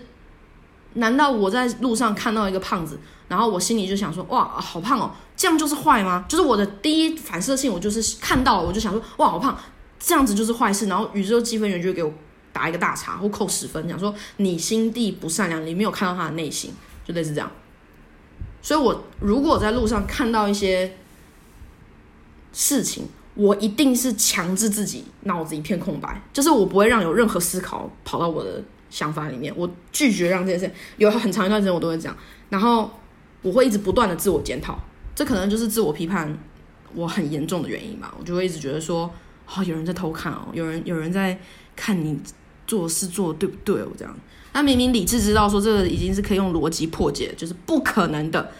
[0.93, 6.25] 难道我在路上看到一个胖子，然后我心里就想说，哇，好胖哦，这样就是坏吗？
[6.27, 9.55] 就是我的第一反射性，我就是看到了，我就想说，哇，好胖，
[10.05, 10.85] 这样子就是坏事。
[10.85, 12.13] 然后宇宙积分员就会给我
[12.53, 16.71] 打一个大叉或扣十分，讲说你心地不善良，你没有看到他的内心，
[17.03, 17.51] 就类似这样。
[18.61, 20.97] 所以，我如果在路上看到一些
[22.53, 32.15] 事情，我一定是强制自己脑子一片空白，就是我不会让有任何思考跑到我的想法里面，我拒绝让这件事有很长一段时间我都会这样，
[32.49, 32.89] 然后
[33.41, 34.79] 我会一直不断的自我检讨，
[35.13, 36.35] 这可能就是自我批判
[36.93, 39.13] 我很严重的原因吧，我就会一直觉得说，
[39.47, 41.37] 哦，有人在偷看哦，有人有人在
[41.75, 42.19] 看你
[42.65, 44.17] 做事做对不对，我这样，
[44.53, 48.51] 那明明理智知道说这个已经是可以用逻辑破解，就是不可能的，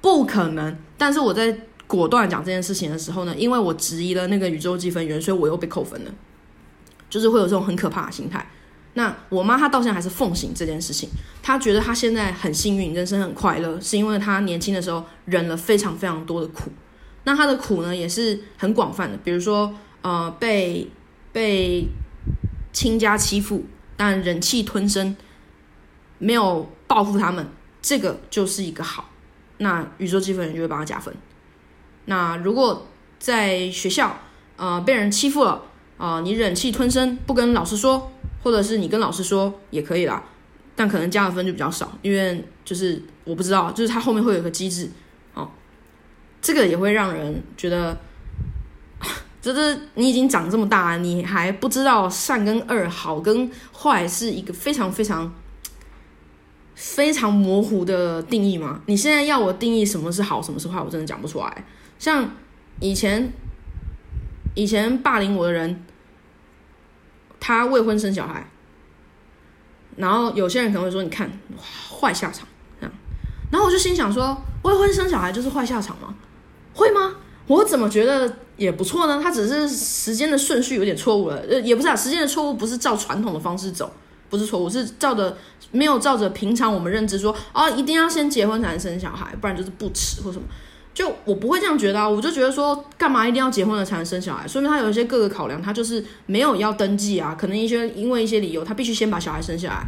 [0.00, 1.56] 不可能，但是我在。
[1.86, 6.10] 果断讲这件事情的时候呢，因为我质疑了那个宇宙积分员，所以我又被扣分了，
[7.10, 8.50] 就是会有这种很可怕的心态。
[8.94, 11.10] 那我妈她到现在还是奉行这件事情，
[11.42, 16.72] 她觉得她现在很幸运，人生很快乐，是因为她年轻的时候忍了非常非常多的苦。
[17.24, 19.72] 那她的苦呢，也是很广泛的，比如说
[20.04, 20.86] 呃被
[21.32, 21.88] 被
[22.72, 23.64] 亲家欺负，
[23.96, 25.16] 但忍气吞声，
[26.18, 27.48] 没有报复他们，
[27.80, 29.08] 这个就是一个好。
[29.58, 31.14] 那宇宙积分人就会帮他加分。
[32.04, 32.86] 那如果
[33.18, 34.18] 在学校，
[34.56, 35.62] 呃，被人欺负了，
[35.96, 38.12] 啊，你忍气吞声不跟老师说，
[38.42, 40.22] 或者是你跟老师说也可以啦，
[40.76, 44.90] 但可能加的分就比较少，因为就是我不知道，就是他后面会有一个机制，
[45.32, 45.48] 哦，
[46.42, 47.96] 这个也会让人觉得，
[49.44, 55.30] 就是你已经长这么大，你还不知道善跟恶、好跟坏是一个非常非常
[56.74, 58.80] 非常模糊的定义吗？
[58.86, 61.64] 你现在要我定义什么是好，什么是坏，我真的讲不出来。
[61.98, 62.30] 像
[62.80, 63.34] 以前
[64.54, 65.84] 以前霸凌我的人，
[67.38, 68.50] 他未婚生小孩，
[69.96, 71.30] 然后有些人可能会说：“你看，
[72.00, 72.48] 坏下场。”
[72.80, 72.94] 这样，
[73.52, 76.14] 然后我就心想说：“未婚生小孩就是坏下场吗？
[76.72, 77.16] 会吗？
[77.46, 79.20] 我怎么觉得也不错呢？
[79.22, 83.92] 他只是时间的顺序有点错误了，呃，也不是啊，时间的错误不是照传统的方式走，
[84.30, 85.36] 不是错误，是照着
[85.70, 90.44] 没有照着平常我们认知说，哦，一定要先结婚才能生小孩，不然就是不迟或什么。”
[90.94, 94.46] 就我不会这样觉得啊，我就觉得说，干嘛一定要结婚了才能生小孩？
[94.46, 99.84] 说明他有一些各个考量，他就是没有要登记啊，可能一些因为一些理由，他必须先把小孩生下来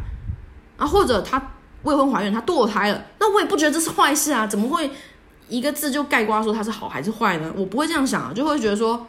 [0.77, 1.41] 啊，或者他
[1.85, 4.91] 未婚怀孕，他堕胎了，那我也不觉得这是坏事啊，怎么会
[5.49, 7.53] 一个字就概括说它是好还是坏呢？
[7.57, 9.07] 我不会这样想，就会觉得说，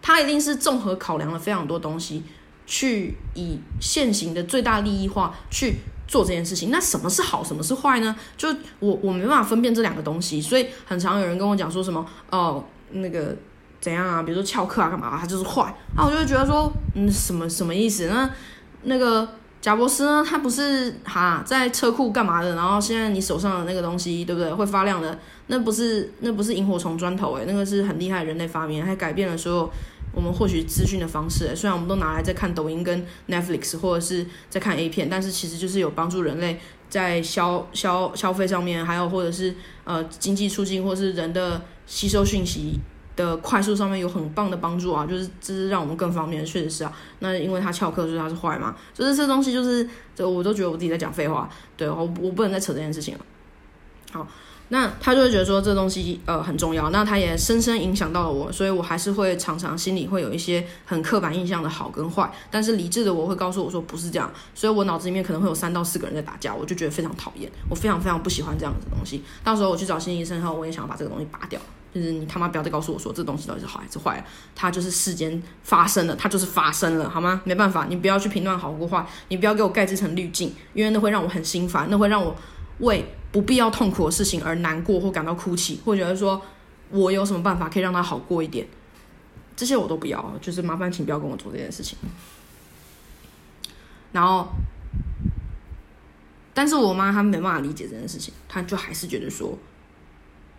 [0.00, 2.22] 他一定是综合考量了非常多东西，
[2.66, 5.76] 去以现行的最大利益化去
[6.08, 6.70] 做这件事情。
[6.70, 8.16] 那什么是好，什么是坏呢？
[8.36, 13.36] 就我我没办法分辨这两个东西，所以很常有人跟我讲说什么哦，那个
[13.80, 14.22] 怎样啊？
[14.22, 15.18] 比如说翘课啊，干嘛？
[15.20, 15.74] 他就是坏。
[15.96, 18.08] 那我就会觉得说，嗯，什么什么意思？
[18.08, 18.30] 那
[18.84, 19.28] 那个。
[19.62, 20.24] 贾博士呢？
[20.28, 22.56] 他不是哈在车库干嘛的？
[22.56, 24.52] 然后现在你手上的那个东西，对不对？
[24.52, 29.72] 会发亮的，那不是那不是萤火虫砖头诶，那个是很厉害人类发明，还改变了所有
[30.12, 31.54] 我们获取资讯的方式。
[31.54, 36.58] 虽然我们都拿来在看抖音跟 Netflix 或者是在看 A 片，但是其实就是有帮助人类
[36.90, 42.80] 在消消消费上面，还有或者是呃经济促进，或是人的吸收讯息。
[43.14, 46.92] 的快速上面有很棒的帮助啊，就是这是让我们更方便，确实是啊。
[47.18, 48.74] 那因为它翘课，所以它是坏嘛？
[48.94, 51.48] 就是这东西，就是这我都觉得我自己在讲废话。
[51.76, 53.20] 对我，我不能再扯这件事情了。
[54.12, 54.26] 好，
[54.68, 62.30] 那他就会觉得说这东西呃很重要，那他也深深影响到了我，所以我还是会常常心里会有一些很刻板印象的好跟坏。
[62.50, 69.22] 但是理智的我会告诉我说不是这样，所以我脑子里面可能会有三到四个人在打架，我就觉得非常讨厌，我非常非常不喜欢这样子的东西。
[69.44, 71.60] 到时候我去找心理医生后，我也想要把这个东西拔掉。
[71.94, 74.24] 就是你他妈不要再告诉我说这东西到底是好还是坏，
[74.54, 77.42] 它就是世间发生了，它就是发生了，好吗？
[77.44, 82.34] 没办法，你不要去评论好或坏，你不要给我盖这层滤镜，因为那会让我很心烦，那会让我
[82.78, 86.40] 为不必要痛苦的事情而难过或感到哭泣，或觉得说
[86.88, 88.66] 我有什么办法可以让它好过一点，
[89.54, 91.98] 这些我都不要，就是麻烦请不要跟我做这件事情。
[94.12, 94.48] 然后，
[96.54, 99.58] 但是我妈她没办法理解这件事情，她就还是觉得说。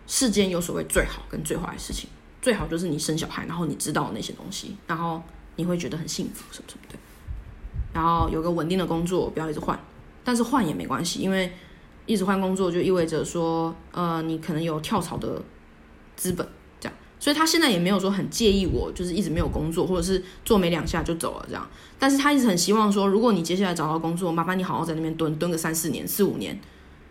[0.06, 2.08] 世间有所谓最好跟最坏的事情，
[2.42, 5.22] 最好就是你生小孩，然后你知道那些东西，然后
[5.56, 6.98] 你会觉得很幸福什么什么的，
[7.94, 9.78] 然后有个稳定的工作，不要一直换，
[10.22, 11.50] 但是换也没关系，因为
[12.04, 15.40] 一直换工作就意味着说，呃，你可能有跳槽的
[16.16, 16.46] 资本，
[16.78, 21.66] 这样，所以他现在也没有说很介意我，就是一直没有工作，或者是做没两下就走了这样，
[21.98, 26.60] 但是他一直很希望说，如果你接下来找到工作，麻烦你好好在那边蹲蹲个三四年、四五年，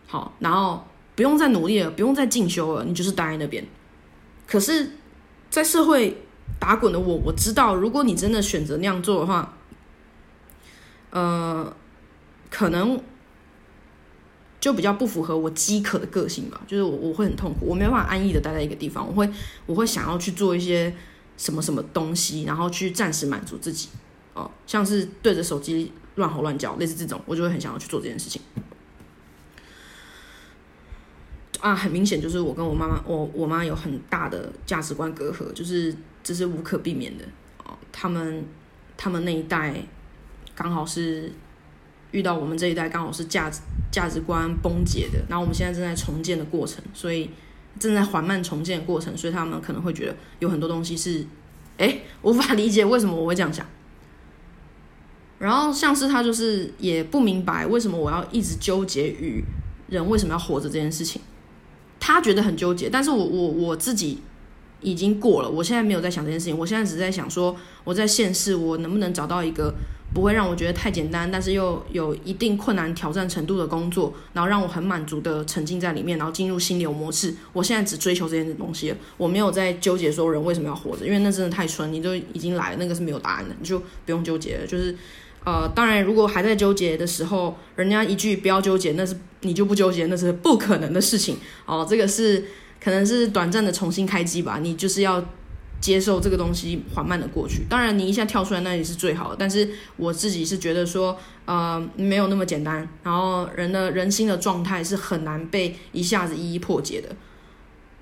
[0.06, 0.86] 好，然后。
[1.16, 3.66] 不用再努力了，不用再进修了，你就是待在那边。
[4.48, 4.92] 可是，
[5.50, 6.18] 在社会
[6.60, 9.58] 打滚的我，我知道，如果你真的选择那样做的话，
[11.12, 11.76] 呃，
[12.50, 13.00] 可能
[14.60, 16.62] 就比较不符合我饥渴的个性吧。
[16.68, 19.30] 就是我我会很痛苦，我没办法安逸的待在一个地方，我会
[19.66, 20.94] 我会想要去做一些
[21.38, 23.90] 什么什么东西，然后去暂时满足自己。
[24.34, 28.42] 哦，像是对着手机乱吼乱叫，类似这种，我就会很想要去做这件事情。
[31.64, 37.24] 啊，很明显就是我跟我妈妈，我我妈有很大的价值观隔阂，就是这是无可避免的
[37.64, 37.74] 哦。
[37.90, 38.44] 他们
[38.98, 39.74] 他们那一代
[40.54, 41.32] 刚好是
[42.12, 47.30] 遇到我们这一代，刚好是价值价值观崩解的，然后我们现在正在重建的过程，所以
[47.80, 51.26] 正在缓慢重建的过程，所以他们可能会觉得有很多东西是
[51.78, 53.66] 哎无法理解为什么我会这样想。
[55.40, 59.42] 然后像是他就是也不明白为什么我要一直纠结于
[59.88, 61.22] 人为什么要活着这件事情。
[62.06, 64.20] 他觉得很纠结，但是我我我自己
[64.82, 69.74] 已经过了，我现在没有在想这件事情，我现在只是在想说，我在现世我能不能找到一个
[70.14, 77.34] 不会让我觉得太简单，但是又有一定困难挑战程度的工作，然后让我很满足的沉浸在里面，然后进入心流模式。
[77.54, 84.94] 我现在只追求这件东西，我没有在纠结说人为什么要活着，因为那真的太蠢，你都已经来了，那个是没有答案的，你就不用纠结了，就是。
[85.46, 91.86] 呃，当然，如果还在纠结的时候，人家一句不要纠结，那是你就不纠结，那是不可能的事情哦。
[91.90, 92.46] 这个是
[92.82, 95.22] 可能是短暂的重新开机吧，你就是要
[95.82, 97.64] 接受这个东西缓慢的过去。
[97.70, 102.88] 当然，你一下跳出来那也是最好的，但是我自己是觉得说，呃，没有那么简单。
[103.04, 107.10] 然后人的人心的状态是很难被一下子一一破解的，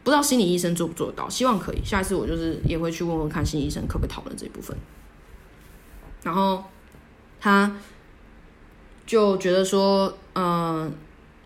[0.03, 1.27] 不知道心理医生做不做得到？
[1.27, 1.79] 希望可以。
[1.83, 4.77] 下一次我就是也会去问问看心理医生可不可以讨论这一部分，
[6.21, 6.63] 然后。
[7.43, 7.75] 他
[9.07, 10.93] 就觉得说，嗯，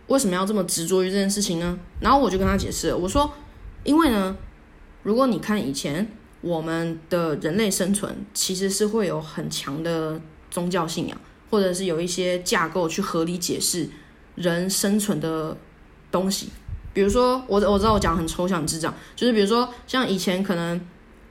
[0.08, 1.80] 为什么要这么执着于这件事情呢？
[2.02, 3.32] 然后我就跟他解释，我说，
[3.86, 4.36] 因为呢，
[5.04, 6.06] 如果你看以前
[6.42, 10.20] 我们的人类生存，其实是会有很强的
[10.52, 11.18] 宗教信仰，
[11.50, 13.90] 或者是有一些架构去合理解释
[14.36, 15.56] 人生存的
[16.12, 16.50] 东西。
[16.94, 20.80] 比如说，我我知道我讲很抽象、智障，就是比如说像以前可能。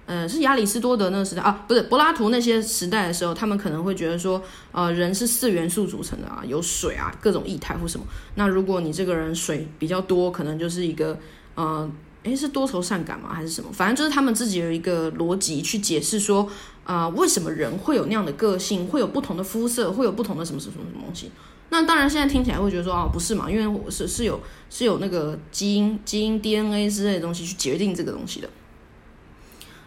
[0.07, 8.07] 呃，是亚里士多德那个时代啊，不是柏拉图那些时代的时候，他们可能会觉得说，呃，人是四元素组成的啊，有水啊，各种液态或什么。
[8.35, 11.19] 那如果你这个人水比较多，可能就是一个
[11.55, 11.91] 呃，
[12.25, 13.31] 诶，是多愁善感吗？
[13.33, 13.71] 还是什么？
[13.73, 16.47] 反正就是他们自己有一个逻辑去解释说，
[16.85, 21.31] 啊，为什么人会有那样的个性，会有不同的肤色，会有不同的什么什么什么东西。
[21.71, 23.51] 那当然，现在听起来会觉得说啊，不是嘛？
[23.51, 24.39] 因为我是是有
[24.69, 28.49] 是有那个基因基因 DNA 之类的东西去决定这个东西的。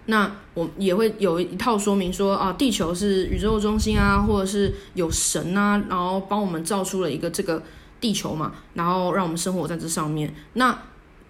[0.10, 7.62] 那我也会有一套说明说啊，地球是宇宙中心啊，或者是有神啊，然后帮我们造出了一个这个
[8.00, 10.34] 地球嘛，然后让我们生活在这上面。
[10.54, 10.82] 那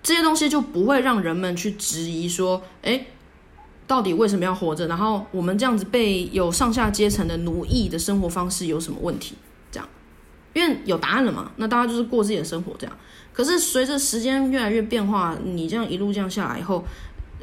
[0.04, 3.08] 这些东西就不会让人们去质疑说，哎，
[3.88, 4.86] 到底为什么要活着？
[4.86, 9.34] 然后我们这样子被有上下阶层的奴役的生活方式有什么问题？
[9.72, 9.90] 这样，
[10.54, 12.96] 因为有答案了嘛，那大家就是过自己的生活这样。
[13.34, 16.86] 可是随着时间越来越变化，你这样一路这样下来以后。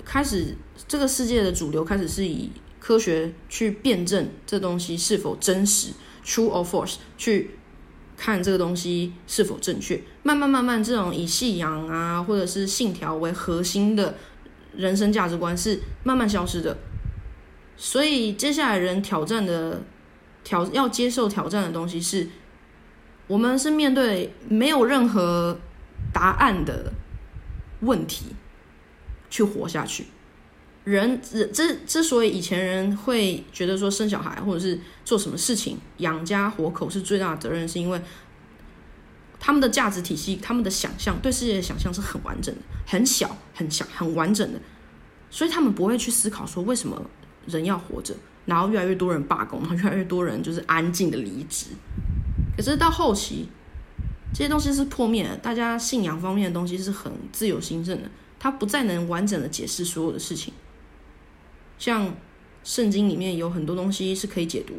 [0.05, 5.93] 开始，这个世界的主流开始是以科学去辩证这东西是否真实
[6.25, 7.51] （true or false），去
[8.17, 10.01] 看这个东西是否正确。
[10.23, 14.15] 慢慢慢慢，这种以信仰啊或者是信条为核心的
[14.77, 16.77] 人生价值观是慢慢消失的。
[17.77, 19.83] 所以，接下来人挑战的
[20.45, 22.29] 挑要接受挑战的东西是，
[23.27, 25.59] 我们是面对没有任何
[26.13, 26.93] 答案的
[27.81, 28.27] 问题。
[29.35, 30.07] 去活下去，
[30.85, 38.01] 人之之所以以前人会觉得说生小孩或者是做什么事情养家活口是最大的责任，是因为
[39.41, 44.61] 他们的价值体系、他们的想象对世界的想象是很完整的、很小、很小、很完整的，
[45.31, 47.11] 所以他们不会去思考说为什么
[47.47, 48.15] 人要活着，
[48.47, 51.71] 然后越来越多人罢工，然后越来越多人就是安静的离职。
[52.57, 53.49] 可是到后期，
[54.33, 58.09] 这些东西是破灭了，大家信仰方面的东西是很自由兴盛的。
[58.45, 60.53] 它不再能完整的解释所有的事情，
[61.79, 62.15] 像
[62.63, 64.75] 圣经里面有很多东西是可以解读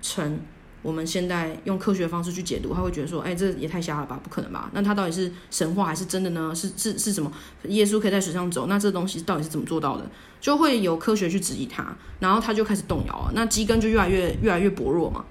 [0.00, 0.38] 成
[0.80, 4.70] 我们现在用科学方式去解读，他会觉得说，哎，这也太瞎了吧，不可能吧？
[4.72, 6.54] 那它到底是神话还是真的呢？
[6.54, 7.32] 是是是什么？
[7.64, 10.08] 耶稣可以在水上走，那这东西到底是怎么做到的？
[10.40, 15.24] 就会有科学去质疑它，然后他就开始动摇了，那基根就越来越越来越薄弱嘛，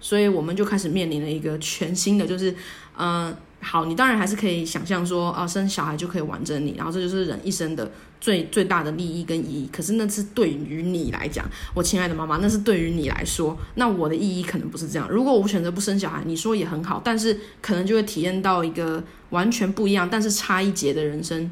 [0.00, 2.54] 所以我们就开始面临了一个全新的，就是
[2.98, 3.34] 嗯。
[3.64, 7.88] 好，你当然还是可以想象说啊，生小孩就可以完整你，然后这就是人一生的
[8.20, 9.70] 最最大的利益跟意义。
[9.72, 15.08] 可是那是对于你来讲，我亲爱的妈妈，那是对于你来说，那我的意义可能不是这样。
[15.08, 21.48] 如果我选择不生小孩，你说也很好，但是可能就会体验到一个完全不一样，但是差一截的人生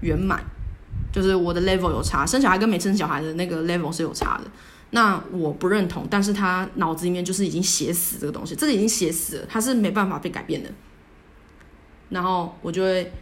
[0.00, 0.42] 圆满，
[1.12, 4.50] 就是我的 level 有差，生小孩跟没生小孩的那个 level 是有差的。
[4.90, 10.70] 那我不认同，但是他脑子里面就是已经写死这个东西，这个已经写死了，他是没办法被改变的。
[12.08, 13.12] 然后我就会，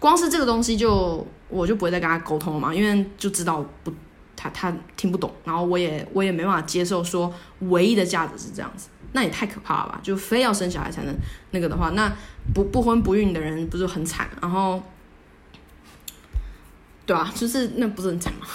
[0.00, 3.92] 光是这个东西就我就不会再跟他沟通了嘛，因为就知道不，
[4.34, 10.00] 他他听不懂，然后我也我也没办法接受说唯一的价值是这样子，那也太可怕了吧？
[10.02, 11.14] 就非要生小孩才能
[11.52, 12.12] 那个的话，那
[12.52, 14.28] 不不婚不孕的人不是很惨？
[14.40, 14.82] 然后，
[17.06, 18.46] 对啊，就是那不是很惨吗？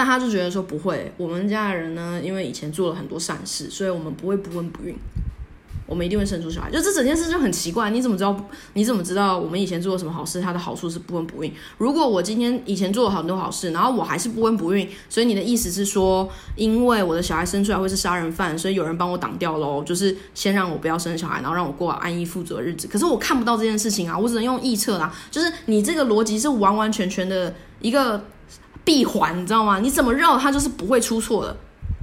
[0.00, 4.96] 但他就觉得说不会，我们家的人呢，因为以前做了很多善事，所以我们不会不婚不孕，
[5.86, 6.70] 我们一定会生出小孩。
[6.70, 8.34] 就这整件事就很奇怪，你怎么知道？
[8.72, 10.40] 你怎么知道我们以前做了什么好事？
[10.40, 11.52] 它的好处是不婚不孕。
[11.76, 16.26] 如果我今天以前做了很多好事，然后我还是不婚不孕，所以你的意思是说，
[16.56, 19.84] 因为我的小孩生出来会是杀人犯，所以有人帮我挡掉喽？
[19.84, 22.88] 就是先让我不要生小孩，然后让我过安逸富足的日子。
[22.88, 25.14] 可是我看不到这件事情啊，我只能用臆测啦。
[25.30, 28.24] 就是你这个逻辑是完完全全的一个。
[28.90, 29.78] 闭环，你知道吗？
[29.78, 31.56] 你怎么绕它就是不会出错的，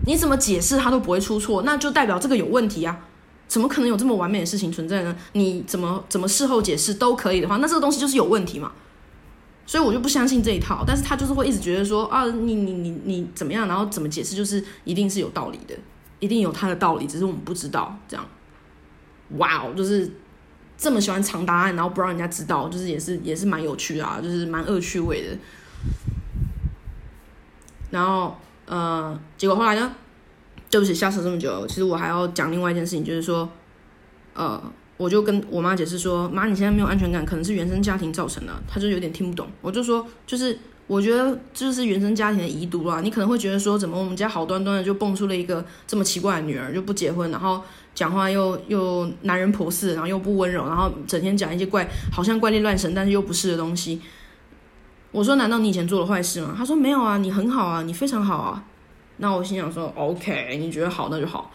[0.05, 2.97] 你怎么解释它都不会出错，那就代表这个有问题啊！
[3.45, 5.13] 怎么可能有这么完美的事情存在呢？
[5.33, 8.71] 你怎么怎么事后解释都可以的话，那这个东西就是有问题嘛？
[9.65, 15.75] 所以我就不相信这一套，但是他就是会一直觉得说啊，你你你你怎么样，然后怎么解释就是一定是有道理的，
[16.19, 17.93] 一定有他的道理，只是我们不知道。
[18.07, 18.25] 这样，
[19.31, 20.09] 哇哦，就是
[20.77, 25.37] 这么喜欢藏答案，然后不让人家知道，就是也是也是蛮有趣啊，就是蛮恶趣味的。
[27.89, 28.35] 然后，
[28.65, 29.91] 呃，结果后来呢？
[30.69, 31.65] 对不起，瞎扯这么久。
[31.65, 33.47] 其实我还要讲另外一件事情，就是说，
[34.33, 34.61] 呃，
[34.97, 38.51] 我就跟我妈解释说，妈，你现在没有安全感，可能是原生家庭造成的。
[38.67, 39.47] 她就有点听不懂。
[39.61, 42.99] 我就说，就是我觉得就是原生家庭的遗毒啊。
[43.01, 47.61] 你可能会觉得说，怎么我们家好端端的就蹦出了一个这么奇怪的女儿，就不结婚，然后
[47.95, 54.01] 讲话又又男人婆似，然后又不温柔，然后整天讲一些怪，好像怪力乱神，但是又不是的东西。
[55.17, 58.63] 我说：“难道你以前做了坏事吗？”他说：“没有啊，你很好啊，你非常好啊。”
[59.17, 61.49] 那我心想说：“OK，你觉得好那就好。”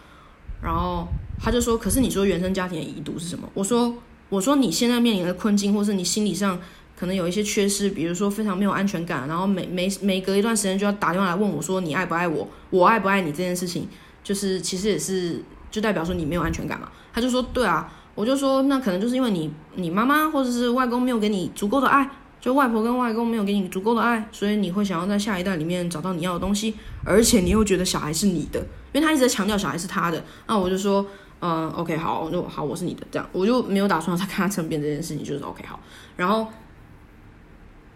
[0.61, 1.07] 然后
[1.41, 3.95] 他就说：“可是你说原生家庭的遗毒是什么？”我说
[4.31, 6.59] ：“我说你现在面临的困境，或是你心理上
[6.97, 13.87] 可能有一些缺失，比如说非常没有安全感，然后每每每隔一段时间就要打电话来问我说你爱不爱我，我爱不爱你这件事情，
[14.25, 15.41] 就是其实也是
[15.71, 22.11] 就代表说你没有安全感嘛。”他就说：“对啊。”我就说：“那可能就是因为你你妈妈或者是外公没有给你足够的爱。”
[22.43, 26.75] 就外婆跟外公没有给你足够的爱，所以你会想要在下一代里面找到你要的东西，
[27.05, 28.59] 而且你又觉得小孩是你的，
[28.93, 30.25] 因为他一直在强调小孩是他的。
[30.49, 31.07] 那我就说，
[31.41, 35.79] 嗯，OK，好，那好，我是你的，这样我就没有打算再跟他争辩这件事情，就是 OK，好。
[36.17, 36.49] 然后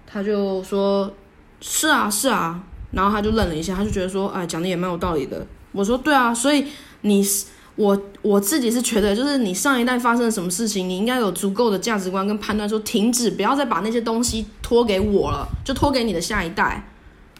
[0.06, 1.12] 他就说，
[1.60, 2.62] 是啊，是啊。
[2.92, 5.44] 然后他就愣了一下，他就觉得说，哎，讲的也蛮有道理的。
[5.72, 6.68] 我说，对啊，所以
[7.00, 7.46] 你是。
[7.76, 16.90] 我我自己是觉得，就是你上一代发生了什么事情，你应该有足够的价值观跟判断，说停止，不要再把那些东西拖给我了，就拖给你的下一代。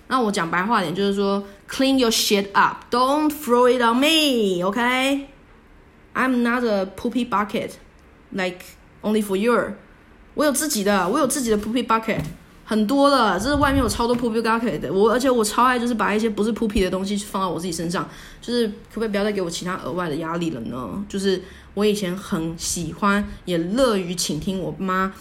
[0.08, 5.26] 那我讲白话点，就是说，clean your shit up，don't throw it on me，OK？I'm
[6.42, 8.60] not a poopy bucket，like
[9.02, 9.72] only for you。
[10.34, 12.20] 我有自己的，我有自己的 poopy bucket。
[12.68, 18.08] 很多的，这是外面有超多 poopy bucket 的，我而且我超爱就是把一些不是 poopy 的东西放到我自己身上，
[18.40, 21.04] 就是可不可以不要再给我其他额外的压力了呢？
[21.08, 21.40] 就是
[21.74, 25.12] 我以前很喜欢，也乐于倾听我妈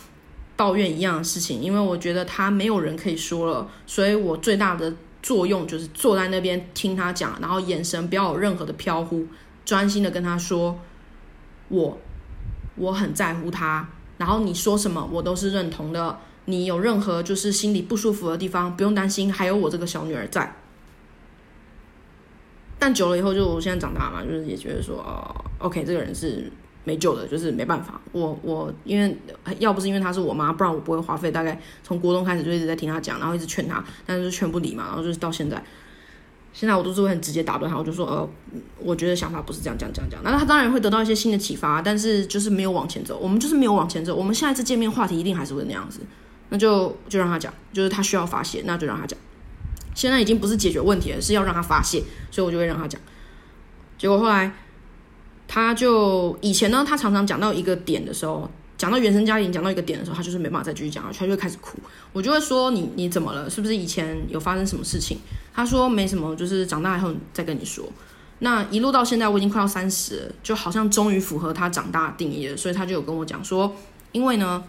[0.56, 4.92] 抱怨一样的事情，因为我觉得她没有人可以说了，所以我最大的
[5.22, 9.24] 作用就是坐在那边听她讲，然后眼神不要有任何的飘忽，
[9.64, 10.80] 专心的跟她说，
[11.68, 11.96] 我
[12.76, 13.88] 我很在乎她，
[14.18, 16.18] 然后你说什么我都是认同的。
[16.46, 20.56] 你有任何就是心里不舒服的地方，不用担心，还有我这个小女儿在。
[22.78, 25.04] 但久了以后，就我现在长大嘛，就是也觉得说
[25.60, 26.52] ，，OK，这个人是
[26.84, 28.00] 没救的，就是没办法。
[28.12, 29.18] 我我因为
[29.58, 35.64] 要不是因为她是我妈，不然我不会花费大概从国中开始就一直在听她讲，然后一直劝她，但是劝不理嘛，然后就是到现在，
[36.54, 38.30] 现在我都是会很直接打断她，我就说，呃，
[38.78, 40.24] 我觉得想法不是这样，这样，这样，这样。
[40.24, 46.02] 那她当然会得到一些新的启发，但是就是没有往前走，我们就是没有往前走，我们下一次见面话题一定还是会那样子。
[46.50, 49.18] 那就就让他讲，就是他需要发泄，那就让他讲。
[49.94, 53.00] 现在已经不是解决问题了，是要让他发泄，所以我就会让他讲。
[53.98, 54.52] 结果后来，
[55.48, 61.78] 他就以前呢，他常常讲到一个点的时候，讲到原生家庭，讲到一个点的时候，他就是没办法再继续讲了，他就会开始哭。
[62.12, 63.50] 我就会说：“你你怎么了？
[63.50, 65.18] 是不是以前有发生什么事情？”
[65.56, 67.88] 他说：“没什么，就是长大以后再跟你说。”
[68.40, 73.74] 那一路到现在，我已经快要三十，就好像终于符合他长大的定义了，所以他就有跟我讲说
[74.12, 74.62] ：“因为呢。”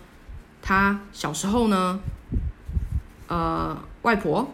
[0.68, 2.00] 他小时候呢，
[3.28, 4.52] 呃，外婆，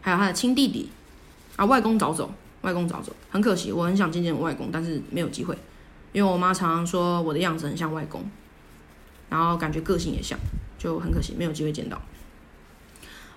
[0.00, 0.88] 还有他的亲弟弟，
[1.56, 5.58] 啊，外公早走，外公早走，很可惜，我很想见见我外公，但是没有机会，
[6.12, 8.30] 因为我妈常常说我的样子很像外公，
[9.28, 10.38] 然后感觉个性也像，
[10.78, 12.00] 就很可惜，没有机会见到。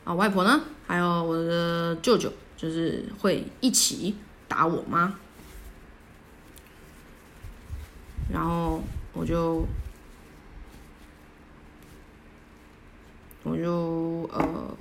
[0.03, 4.15] 啊，外婆呢，还有我的舅舅，就是会一起
[4.47, 5.15] 打我妈，
[8.31, 8.83] 然后
[9.13, 9.65] 我就。
[13.49, 14.77] 我就呃，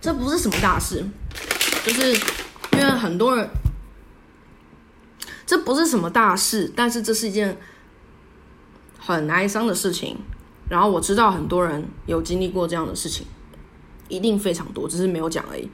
[0.00, 1.04] 这不是什么大事，
[1.84, 2.14] 就是
[2.72, 3.46] 因为很多人，
[5.44, 7.58] 这不是什么大事，但是这是一件
[8.98, 10.16] 很哀伤的事情。
[10.70, 13.26] 然后我知道很多人有经历过这样的事情，
[14.08, 15.68] 一定非常多，只是没有讲而已。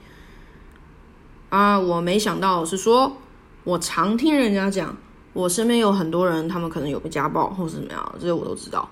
[1.47, 3.20] 啊，我没想到是说。
[3.63, 4.95] 我常听人家讲，
[5.33, 8.89] 我身边有很多人，他们可能有被家暴或是怎么样，这些我都知道。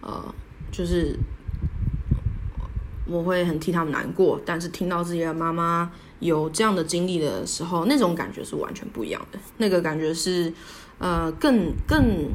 [0.00, 0.34] 呃，
[0.72, 1.16] 就是
[3.06, 9.38] 我会很替他们难过，但是听到自己的妈妈有这样的经历的时候，那种感觉是完全不一样的。
[9.58, 10.52] 那个感觉是，
[10.98, 12.30] 呃，更更，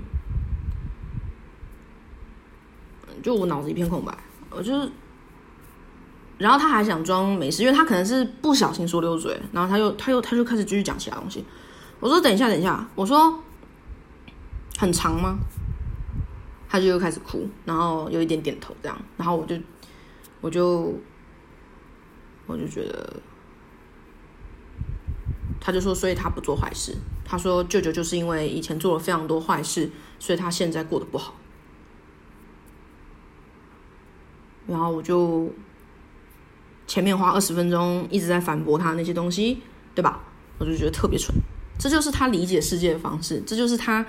[3.22, 4.18] 就我脑子一片空白，
[4.50, 4.90] 我就是，
[6.38, 11.44] 然后他还想装没事，因为他可能是不小心说溜嘴，然后他又他又他就开始继续讲其他东西。
[12.04, 12.86] 我说等一下，等一下。
[12.96, 13.42] 我说
[14.78, 15.38] 很长吗？
[16.68, 19.02] 他就又开始哭，然后有一点点头这样。
[19.16, 19.56] 然后我就
[20.42, 20.94] 我就
[22.46, 23.22] 我就觉得，
[25.62, 26.94] 他就说，所以他不做坏事。
[27.24, 29.90] 他说舅舅就是因为以前做了非常多坏事，
[30.20, 31.36] 所以他现在过得不好。
[34.68, 35.50] 然后我就
[36.86, 39.62] 前面花二十分钟一直在反驳他那些东西，
[39.96, 40.20] 对吧？
[40.58, 41.34] 我就觉得特别蠢。
[41.78, 44.06] 这就是他理解世界的方式，这就是他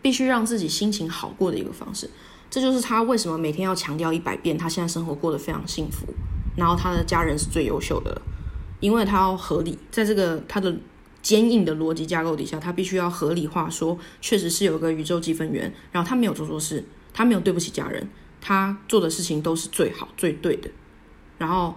[0.00, 2.08] 必须让自己心情好过的一个方式，
[2.48, 6.06] 这就是他为什么每天要强调一百遍，他现在生活过得非常幸福，
[6.56, 8.22] 然后他的家人是最优秀的，
[8.78, 10.76] 因为他要合理，在这个他的
[11.20, 18.08] 坚硬的逻辑架构底下，他必须要合理化说，确实是有个宇宙积分源，然后他没有做错事，他没有对不起家人，
[18.40, 20.70] 他做的事情都是最好最对的，
[21.38, 21.74] 然后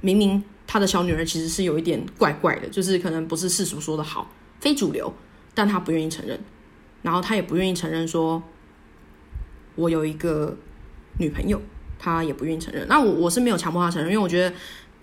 [0.00, 4.28] 明明他的小女儿其实是有一点怪怪的，就是可能不是世俗说的好。
[4.60, 5.12] 非主流，
[5.54, 6.38] 但他不愿意承认，
[7.02, 8.42] 然后他也不愿意承认说，
[9.76, 10.56] 我有一个
[11.18, 11.60] 女朋友，
[11.98, 12.86] 他也不愿意承认。
[12.88, 14.54] 那我我是没有强迫他承认，因为我觉得，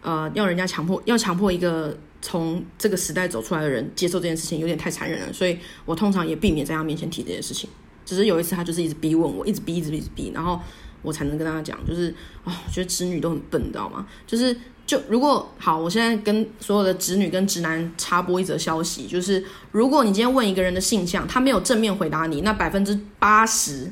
[0.01, 5.34] 呃，要人家强迫要强迫一个从这个时代走出来的人接受这件事情，有点太残忍了。
[5.34, 7.70] 所以我通常也避免在他面前提这件事情。
[8.06, 10.32] 只是有一次，他就是一直逼问我，一直逼，一直逼，一直逼。
[10.34, 10.60] 然后
[11.01, 14.06] 我才能跟他讲，就是哦，我觉得直女都很笨，你知道吗？
[14.28, 23.91] 就是就如果好，我现在跟所有的直女跟直男插播一则消息，就是如果你今天问一个人的性向，他没有正面回答你，那百分之八十，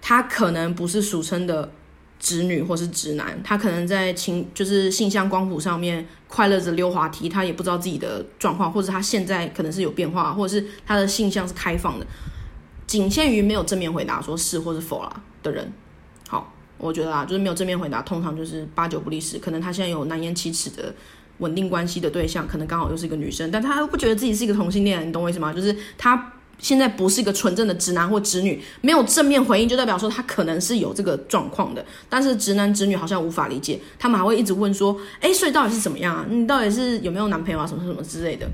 [0.00, 1.70] 他可能不是俗称的。
[2.20, 12.06] 直女或是直男，他可能在情就是性向光谱上面快乐着溜滑梯，他也不知道自己的状况，或者他现在可能是有变化，或者是他的性向是开放的，
[12.86, 15.70] 仅限于没有正面回答说是或是否啦的人。
[16.78, 19.38] 我觉得啊，就是没有正面回答，通常就是八九不离十。
[19.38, 20.94] 可能他现在有难言启齿的
[21.38, 25.52] 稳定关系的对象，可能刚好又是一个女生，但他不觉得自己是一个同性恋，你懂我意思吗？
[25.52, 26.32] 就是他。
[26.60, 31.84] 现在不是一个纯正的直男或直女，没有正面回应，就代表说他可能是有这个状况的。
[32.08, 36.24] 但是直男直女好像无法理解，他们还会一直问说：“哎，所以到底是怎么样啊？
[36.30, 37.66] 你到底是有没有男朋友啊？
[37.66, 38.48] 什么什么之类的。”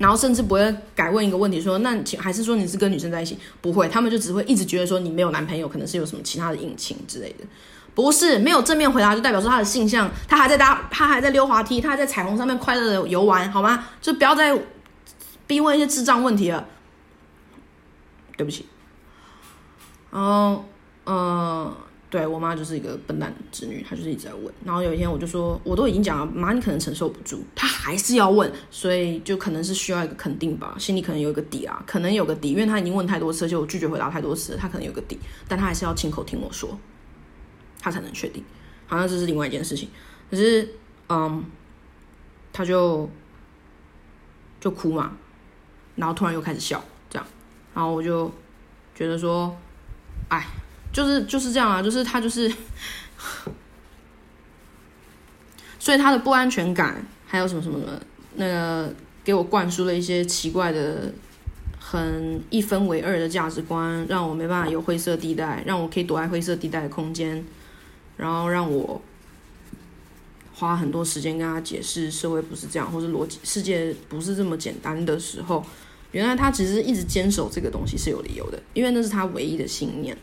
[0.00, 7.44] 然后甚至不会改问一个问题说：“那还是说你是跟女生在一起？”不会，他们就只会一直觉得说你没有男朋友，可能是有什么其他的隐情之类的。
[7.94, 13.88] 不是没有正面回答，就代表说他的性向，他还在搭，他还在溜滑梯，他还在彩虹上面快乐的游玩，好吗？
[14.00, 14.58] 就不要再
[15.46, 16.66] 逼问一些智障问题了。
[18.38, 18.64] 对不起，
[20.10, 20.64] 然后，
[21.04, 21.74] 嗯，
[22.10, 24.52] 对我妈就是一个笨蛋侄女，她就是一直在问。
[24.64, 36.76] 然后有一天我就说，我都已经讲了，妈你可能承受不住，她还是要问，所以就可能是需要一个肯定吧，心里可能有一个底啊，可能有个底，因为她已经问太多次，就拒绝回答太多次，她可能有个底，但她还是要亲口听我说，
[37.80, 38.42] 她才能确定。
[38.86, 39.88] 好像这是另外一件事情，
[40.28, 40.68] 可是，
[41.08, 41.44] 嗯，
[42.52, 43.08] 她就
[44.58, 45.16] 就哭嘛，
[45.94, 46.82] 然后突然又开始笑。
[47.08, 47.26] 这样
[47.74, 48.30] 然后我就
[48.94, 49.56] 觉得说，
[50.28, 50.46] 哎，
[50.92, 52.52] 就是就是这样啊，就是他就是，
[55.78, 58.02] 所以他的不安全感，还有什么什么的，
[58.34, 61.12] 那个给我灌输了一些奇怪的、
[61.78, 67.44] 很一分为二的价值观，让我没办法有灰色地带，让我可以躲在灰色地带的空间，
[68.16, 69.00] 然后让我
[70.52, 75.64] 花很多时间跟他解释社会不是这样，或者逻辑世界不是这么简单的时候。
[76.12, 80.16] 原来他其实一直坚守这个东西是有理由的，因为那是他唯一的信念。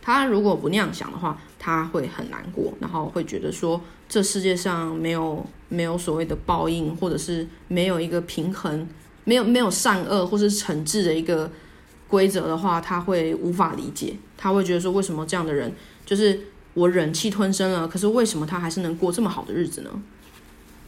[0.00, 8.88] 他如果不那样想的话，他会很难过，然后会觉得说这世界上没有没有所谓的报应，或者是没有一个平衡，
[9.24, 11.50] 没有没有善恶或是惩治的一个
[12.06, 14.16] 规则的话，他会无法理解。
[14.36, 15.72] 他会觉得说，为什么这样的人
[16.06, 16.40] 就是
[16.74, 19.90] 我忍气吞声了，可是为什么他还是能过这么好的日子呢？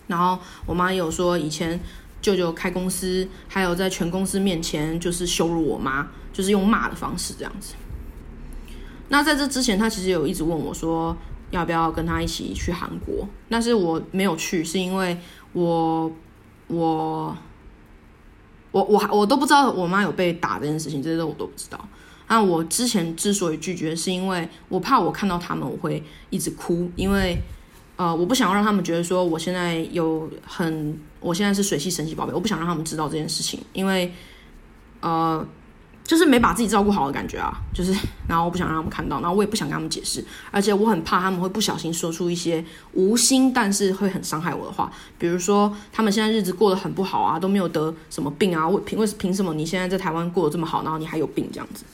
[0.07, 1.81] 然后我妈也有说以前。
[2.23, 7.73] 舅舅开公司，还有在全公司面前就是羞辱我妈，就是用骂的方式这样子。
[9.11, 11.15] 那在这之前，他其实有一直问我说
[11.51, 15.19] 要不要跟他一起去韩国，但是我没有去，是因为
[15.53, 16.11] 我
[16.69, 17.37] 我
[18.71, 21.79] 我我我都不知道我妈有被打这件事情，这些我都不知道。
[22.29, 27.39] 那我之前之所以拒绝，是因为我怕我看到他们我会一直哭，因为。
[27.97, 34.11] 呃，我不想要让他们觉得说我现在有很，我现在是水系神奇宝贝，我不想让他们知道这件事情，因为
[35.01, 35.47] 呃，
[36.03, 37.93] 就是没把自己照顾好的感觉啊，就是，
[38.27, 51.85] 然后我不想让他们看到，然后我也不想跟他们解释，而且我很怕他们会不小心说出一些无心但是会很伤害我的话，比如说他们现在日子过得很不好啊，都没有得什么病啊，为凭为凭什么你现在在台湾过得这么好，然后你还有病这样子，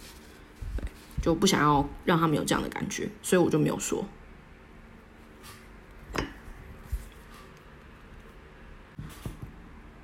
[0.76, 0.84] 对，
[1.22, 4.02] 就不想要让他们有这样的感觉，所以我就没有说。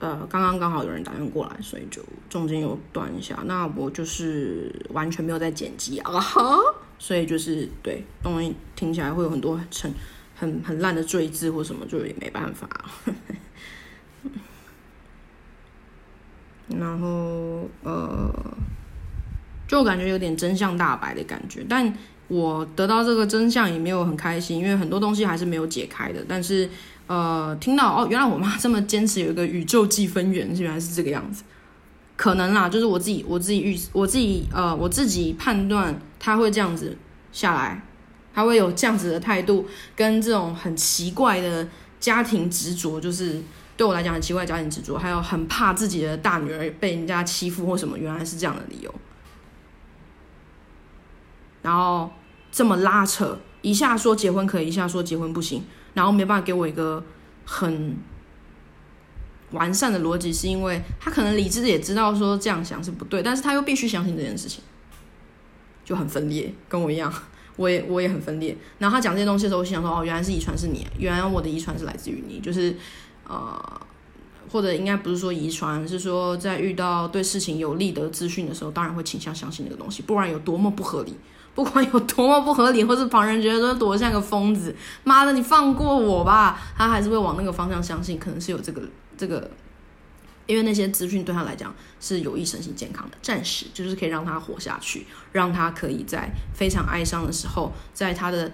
[0.03, 3.39] 呃，刚刚刚好有人打电话过来，所以就中间有断一下。
[3.45, 6.59] 那我就是完全没有在剪辑啊，哈，
[6.99, 9.95] 所以就是对东西听起来会有很多很
[10.35, 12.69] 很很烂的赘字或什么，就也没办法。
[16.77, 18.29] 然后呃，
[19.69, 21.97] 就感觉有点真相大白的感觉，但
[22.27, 26.25] 我得到这个真相也没有很开心，因为很多东西还是没有解开的。
[26.29, 26.69] 但是。
[27.07, 31.43] 呃，听到哦，原来我妈这么坚持有一个宇宙计分员，原来是这个样子。
[32.17, 36.97] 可能啦，就是我自己，我自己预，我自己呃，我自己判断他会这样子
[37.33, 37.83] 下来，
[38.33, 41.67] 他会有这样子的态度，跟这种很奇怪的
[41.99, 43.43] 家庭执着，就是
[43.77, 48.95] 对我来讲很奇怪的家庭执着，还有很怕自己的大女儿被人家欺负或什么，原来是这样的理由。
[51.63, 52.11] 然后
[52.53, 55.65] 这么拉扯，一下说结婚可以，一下说结婚不行。
[55.95, 57.03] 然后没办法给我一个
[57.45, 57.97] 很
[59.51, 64.63] 完善的逻辑，是因为他可能理智也知道说这样想是不对，但是他又必须相信这件事情，
[65.85, 67.13] 就很分裂，跟我一样，
[67.57, 68.57] 我也我也很分裂。
[68.79, 72.75] 然后他讲这些东西的时候，我心想说：哦，原来是遗传是你，原来我的遗传是来自于你，就是
[73.29, 73.81] 呃，
[74.51, 81.15] 或者应该不是说遗传，是说在遇到对事情有利的资讯的时候，当然会倾向相信那个东西，不然有多么不合理，
[81.55, 84.75] 不管有多么不合理，或是旁人觉得说躲像个疯子，
[85.05, 88.81] 妈的，你放过我吧，他还是会往那个方向相信，可能是有这个
[89.19, 89.51] 这个，
[90.47, 98.51] 因为那些资讯对他来讲是有益身心健康的，暂时就是可以让他活下去，让他可以在非常哀伤的时候，在他的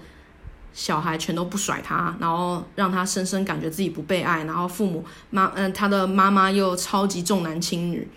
[0.73, 8.09] 小孩全都不甩他，然后让他深深感觉自己不被爱，然后父母妈嗯他的妈妈又超级重男轻女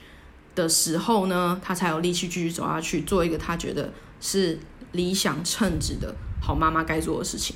[0.55, 4.57] 的时候呢，他才有力气继续走下去，做一个他觉得是。
[4.91, 7.55] 理想称职的好妈妈该做的事情，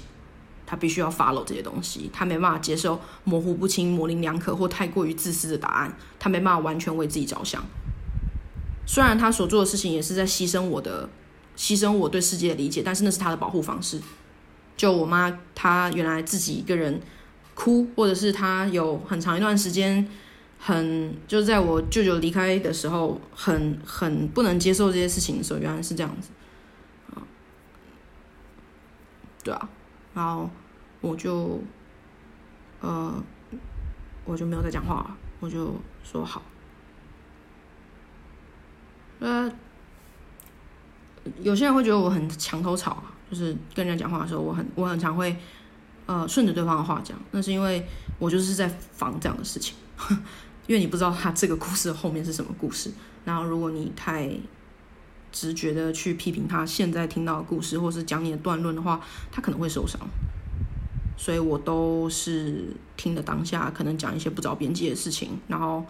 [0.65, 2.09] 她必须要 follow 这些东西。
[2.13, 5.97] 她没办法接受模糊不清、模棱两可或太过于自私的答案。
[6.19, 7.63] 她没办法完全为自己着想。
[8.85, 11.09] 虽然她所做的事情也是在牺牲我的、
[11.57, 13.99] 牺牲我对世界的理解，但是那是她的保护方式。
[14.77, 17.01] 就我妈，她原来自己一个人
[17.53, 20.07] 哭，或者是她有很长一段时间
[20.59, 26.29] 很就是在我舅舅离开的时候，很很不能接受这些事情的时候，原来是这样子。
[29.45, 29.69] 对啊，
[30.15, 30.49] 然后
[31.01, 31.61] 我就，
[32.81, 33.13] 呃，
[34.25, 36.41] 我就没有再讲话了，我就说好。
[39.19, 39.51] 呃，
[41.43, 45.37] 有些人会觉得我很墙头草啊，就是跟人家讲话的时候，我很我很常会，
[46.07, 47.87] 呃，顺着对方的话讲，那是因为
[48.17, 49.75] 我就是在防这样的事情，
[50.65, 52.91] 因为你不知道他这个故事后面是什么故事，
[53.23, 54.35] 然后如果你太。
[55.35, 59.99] 直觉的去批评他现在听到的故事，或是讲你的断论的话，他可能会受伤。
[61.17, 65.83] 所以我都是听的当下，可能讲一些不着边际的事情，然后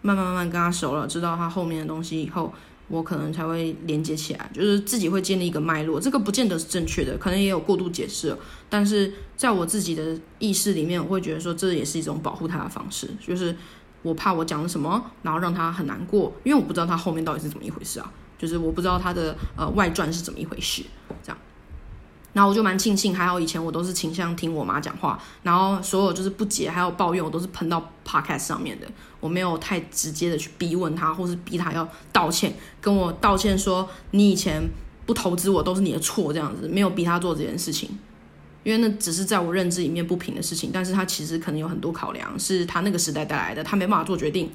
[0.00, 2.50] 慢慢慢慢跟他熟了，知道他后面的东西以后，
[2.88, 6.00] 我可能才会连接起来，就是自己会建立一个脉络。
[6.00, 8.34] 这个不见得是正确的，可能也有过度解释，
[8.70, 13.54] 但是在我自己的意识里面，我会觉得说这也是一种保护他的方式，就是
[14.02, 18.12] 我怕我讲了什么，然后让他很难过，因为我不知道他后面到底是怎么一回事啊。
[18.38, 20.82] 就是我不知道他的呃外传是怎么一回事，
[21.22, 21.38] 这样，
[22.32, 28.86] 然后我就蛮庆幸，还好以前我都是倾向听我妈讲话，然后所有就是不解还有抱怨，我都是喷到 podcast 上面的，
[29.20, 34.62] 我没有太直接的去逼问他，或是逼他要道歉，跟我道歉说你以前
[35.06, 37.98] 不投资我都是你的错这样子，没有逼他做这件事情，
[38.64, 44.50] 因为那只是在我认知里面不平的事情，但是他其实可能有很多考量，是他那个时代带来的，他没办法做决定。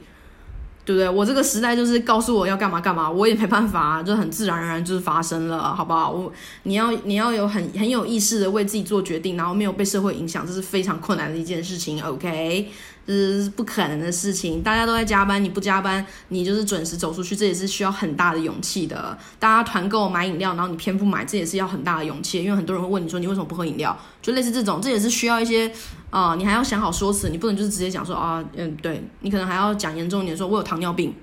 [0.84, 1.10] 对不对？
[1.10, 6.10] 我这个时代就是告诉我要干嘛干嘛，我也没办法，就很自然而然就是发生了，好不好？
[6.12, 6.32] 我
[6.64, 12.04] 你要你要有很很有意识的为自己做决定，然后没有被社会影响，这是非常困难的一件事情。
[12.04, 12.70] OK。
[13.12, 19.18] 是不可能的事情，大家都在加班，你不加班，你就是准时走出去，这也是需要很大的勇气的。
[19.40, 25.72] 大家团购买饮料，然后你偏不买，这也是要很大的勇气，因为很多人会问你说你为什么不喝饮料，就类似这种，这也是需要一些
[26.10, 31.14] 啊，你还要想好说辞，你不能就是直接讲说啊，嗯，对你可能还要讲严重一点，说我有糖尿病，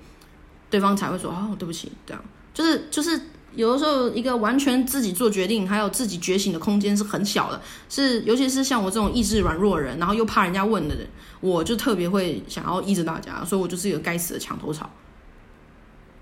[0.70, 2.22] 对方才会说哦，对不起，这样
[2.52, 3.20] 就是就是。
[3.58, 7.60] 有的时候，一个完全自己做决定，还有自己觉醒的空间是很小的。
[7.88, 11.04] 是，尤其是像我这种意志软弱人，然后又怕人家问的人，
[11.40, 14.88] 我就特别会想要依着大家，所以我就是一个该死的墙头草。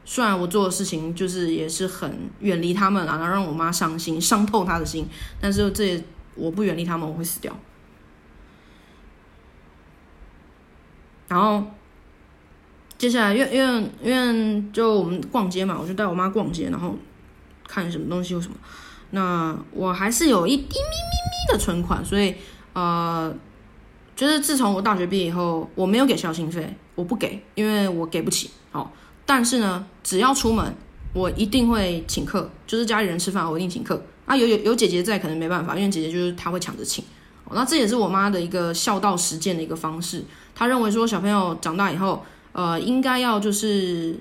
[0.07, 5.07] 虽然我做的事情就是也是很远离他们啊，然后让我妈伤心，伤透她的心，
[5.39, 6.03] 但是这
[6.37, 7.55] 我不远离他们，我会死掉。
[11.28, 11.62] 然后
[12.97, 16.97] 接下来，因为因为因为就我们逛街嘛，我就带我妈逛街，然后。
[17.77, 18.55] 看什么东西有什么？
[19.11, 22.35] 那我还是有一滴咪咪咪的存款，所以
[22.72, 23.33] 呃，
[24.16, 28.51] 就是自从我大学毕业以后，我没有给孝心费，我不给，因为我给不起。
[28.72, 28.91] 哦，
[29.27, 30.74] 但是呢，只要出门，
[31.12, 34.03] 我一定会请客，就是家里人吃饭，我一定请客。
[34.24, 37.05] 啊，有有有姐姐在，可能没办法，因为姐姐就是她会抢着请。
[37.45, 40.24] 哦，那这也是我妈的一个孝道实践的一个方式。
[40.55, 44.18] 她认为说，小朋友长大以后，呃，应该要就是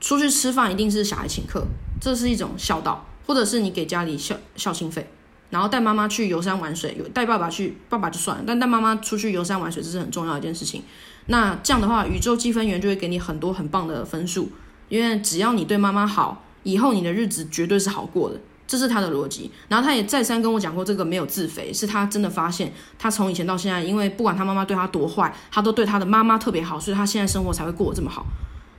[0.00, 1.66] 出去吃饭，一定是小孩请客。
[2.02, 5.08] 这是一种孝道，或者是你给家里孝孝心费，
[5.50, 10.82] 然后带妈妈去游山玩水，有带爸爸去，爸爸就算了，但带妈妈出去游山玩水，这是很重要的一件事情。
[11.26, 14.50] 那这样的话，宇宙积分员就会给你很多很棒的分数，
[14.88, 19.52] 因为只要你对妈妈好，以后你的日子绝对是好过的，这是他的逻辑。
[19.68, 28.26] 然后他也再三跟我讲过，这个没有自肥，是他真的发现，他从以前到现在，因为不管他妈妈对他多坏，他都对他的妈妈特别好，所以他现在生活才会过得这么好。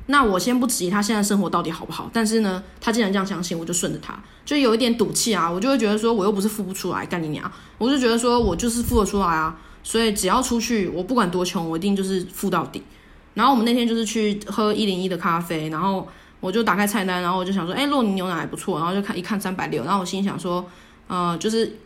[0.07, 4.13] 那我先不质疑他现在生活到底好不好，但是呢，他既然这样相信，我就顺着他，
[4.45, 7.49] 就有一点赌气啊，我就会觉得说，我又不是付不出来，干你娘！
[7.77, 12.83] 我就觉得说我就是付得出来啊，所以只要出去，我不管多穷，我一定就是付到底。
[13.33, 16.07] 然后我们那天就是去喝一零一的咖啡，然后
[16.39, 20.65] 我就打开菜单，然后我就想说，哎，洛宁牛奶还不错，然后就看一看三百六，然后我心想说，
[21.07, 21.77] 呃，就是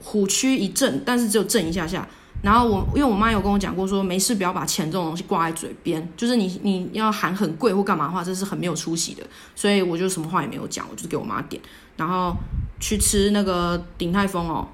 [0.00, 2.08] 虎躯一震，但是只有震一下下，
[2.44, 9.22] 然后我因为我妈有跟我讲过说，没事不要把钱这种东西挂在嘴边，就是你你要喊很贵或干嘛的话，这是很没有出息的。
[9.56, 11.60] 所以我就什么话也没有讲，我就给我妈点，
[11.96, 12.36] 然后
[12.78, 14.68] 去吃那个鼎泰丰哦，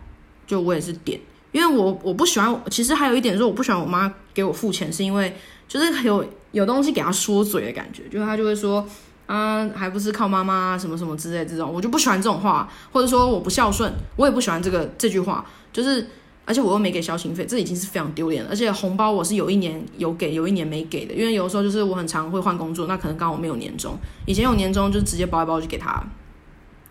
[0.47, 1.21] 就我也是点，
[1.53, 5.37] 因为我我不喜欢，其实还有一点是我不喜欢我妈给我付钱，是因为
[5.69, 8.85] 就是有有东西给她说嘴的感觉，就是她就会说。
[9.27, 16.05] 啊，还不是靠妈妈什么什么之类这种，我就不喜欢这种话，或者说我不孝顺，我也不喜欢这个这句话，就是
[16.45, 18.51] 而且我又没给孝心费，这已经是非常丢脸了。
[18.51, 26.03] 而且红包我是有一年有给，有一年没给的，因为有的时候就是我很常会换工作，那可能刚好没有年终，以前有年终就直接包一包就给他，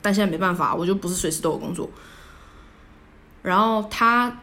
[0.02, 1.90] 但现在没办法，我就不是随时都有工作，
[3.42, 4.40] 然后他。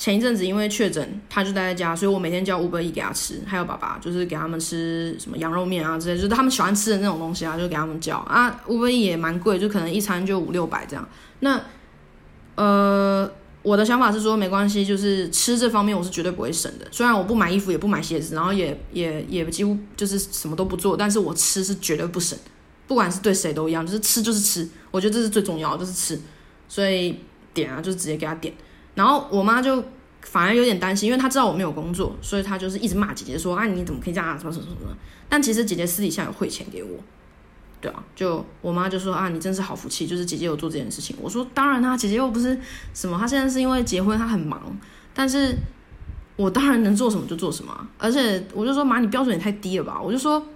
[0.00, 8.62] 前一阵子因为确诊，他就待在家，所以我每天叫五百亿给他吃，还有爸爸就是给他们吃什么羊肉面啊之类，就是他们喜欢吃的那种东西啊，就给他们叫啊。
[8.66, 11.06] 五百亿也蛮贵，就可能一餐就五六百这样。
[11.40, 11.60] 那
[12.54, 13.30] 呃，
[13.62, 16.86] 我的想法是说没关系，就是吃这方面我是绝对不会省的。
[16.90, 22.38] 虽然我不买衣服，也不买鞋子，然后也也也几乎就是什么都不做，但是我吃是绝对不省，
[22.86, 26.20] 不管是对谁都一样，就是吃就是吃，我觉得这是最重要的，就是吃。
[26.68, 27.16] 所以
[27.52, 28.54] 点啊，就直接给他点。
[28.94, 29.84] 然后我妈就
[30.22, 34.38] 反而有点担心，因为她知道我没有工作，所以她就是一直骂姐姐说：“啊，你怎么可以这样？
[34.38, 34.96] 什么什么什么？”
[35.28, 36.98] 但其实姐姐私底下有汇钱给我，
[37.80, 42.58] 对啊，就我妈就说：“啊，你真是好福气，就是姐姐有做这件事情。”我说：“当然啦，姐姐又不是
[42.92, 44.60] 什么，她现在是因为结婚，她很忙，
[45.14, 45.56] 但是
[46.36, 47.86] 我当然能做什么就做什么。
[47.98, 50.00] 而且我就说妈，你标准也太低了吧？
[50.00, 50.46] 我就说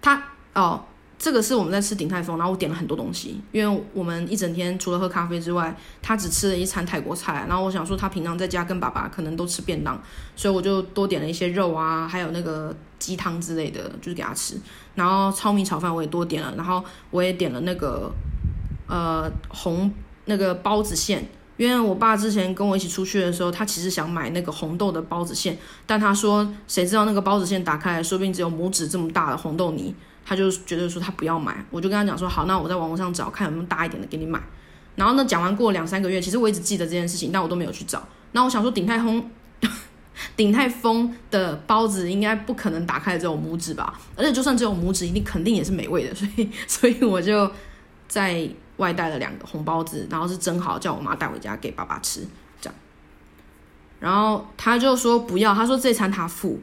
[0.00, 0.22] 她
[0.54, 0.84] 哦。”
[1.18, 7.44] 这个是我们在吃鼎泰丰，然后我点了很多东西，因为我们一整天除了喝咖啡之外，他只吃了一餐泰国菜。
[7.48, 10.00] 然后我想说，他平常在家跟爸爸可能都吃便当，
[10.36, 14.54] 所以我就多点了一些肉啊，还有那个鸡汤之类的，就是给他吃。
[14.94, 18.12] 然后糙米炒饭我也多点了，然后我也点了那个
[18.86, 19.92] 呃红
[20.26, 29.92] 那个包子馅，因为我爸之前跟我一起出去的时候，他其实想买那个红豆的包子馅，但他说谁知道那个包子馅打开来，说不定只有拇指这么大的红豆泥。
[30.28, 34.38] 他就觉得说他不要买，我就跟他讲说好，那我在网络上找看有没有大一点的给你买。
[34.94, 38.06] 然后呢，讲完过两三个月，其实我一直记得这件事情，但我都没有去找。
[38.32, 39.30] 那我想说，鼎泰丰，
[40.36, 43.98] 鼎泰丰的包子应该不可能打开只有拇指吧？
[44.14, 46.14] 而且就算只有拇指，一定肯定也是美味的。
[46.14, 47.50] 所以，所以我就
[48.06, 52.26] 在外带了两个红包子，然后是蒸好，叫我妈带回家给爸爸吃。
[52.60, 52.74] 这样，
[53.98, 56.60] 然后他就说不要，他说这餐他付，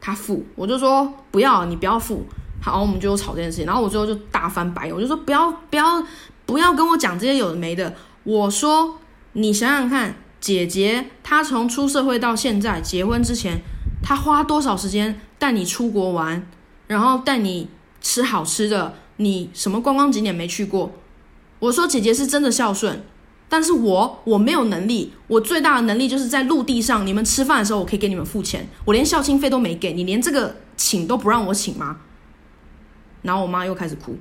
[0.00, 0.44] 他付。
[0.56, 2.24] 我就说不要，你不要付。
[2.64, 6.02] 好，我们就吵这件事情，然后我最后就大翻白眼，我就说不要不要
[6.46, 7.94] 不要跟我讲这些有的没的。
[8.22, 8.98] 我说
[9.34, 13.60] 你想想看，姐姐她从出社会到现在结婚之前，
[14.02, 16.46] 她花多少时间带你出国玩，
[16.86, 17.68] 然后带你
[18.00, 20.90] 吃好吃的，你什么观光景点没去过？
[21.58, 23.04] 我说姐姐是真的孝顺，
[23.46, 31.98] 但是我我没有能力，我最大的能力就是在陆地上，你们吃饭的时候我可以给你们付钱，我连孝亲费都没给你，连这个请都不让我请吗？
[33.24, 34.16] 然后我妈又开始哭，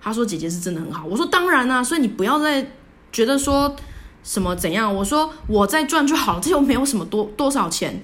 [0.00, 2.66] 她说：“姐姐是真的很好。”我说：“当然啦，所以你不要再
[3.12, 3.76] 觉得说
[4.22, 8.02] 什么怎样。”我说：“我在赚就好了，这又没有什么多多少钱，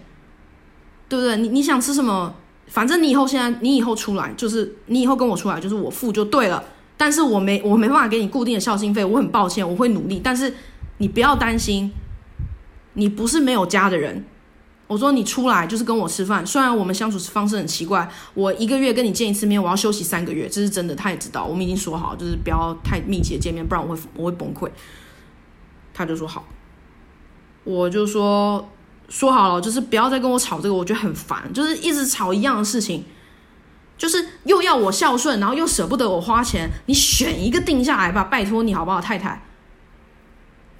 [1.09, 1.37] 对不对？
[1.37, 2.35] 你你想吃什么？
[2.67, 6.63] 反正你以后现在你以后出来就是你以后跟我出来就是我付就对了。
[6.97, 10.21] 但是我没我没办法给你固定的孝心费，我很抱歉，我会努力。
[10.23, 10.53] 但是
[10.99, 11.91] 你不要担心，
[12.93, 14.25] 你不是没有家的人。”
[14.91, 24.69] 我说你出来就是跟我吃饭，虽然我们相处方式很奇怪，我一个月跟你见一次面，我要休息三个月，这是真的，他也知道，我们已经说好，就是不要太密切见面，不然我会我会崩溃。
[25.95, 26.45] 他就说好，
[27.63, 28.69] 我就说
[29.09, 33.05] 说好了，就是不要再跟我吵这个，我觉得很烦，就是一直吵一样的事情，
[33.97, 39.41] 就是又要我孝顺，然后又舍不得我花钱，你选一个定下来吧，拜托你好不好，太太。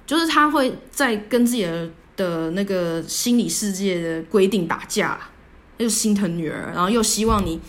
[0.05, 1.89] 就是他会在跟自己的。
[2.21, 5.17] 的那个心理世界的规定打架，
[5.77, 7.59] 又心疼女儿，然后又希望你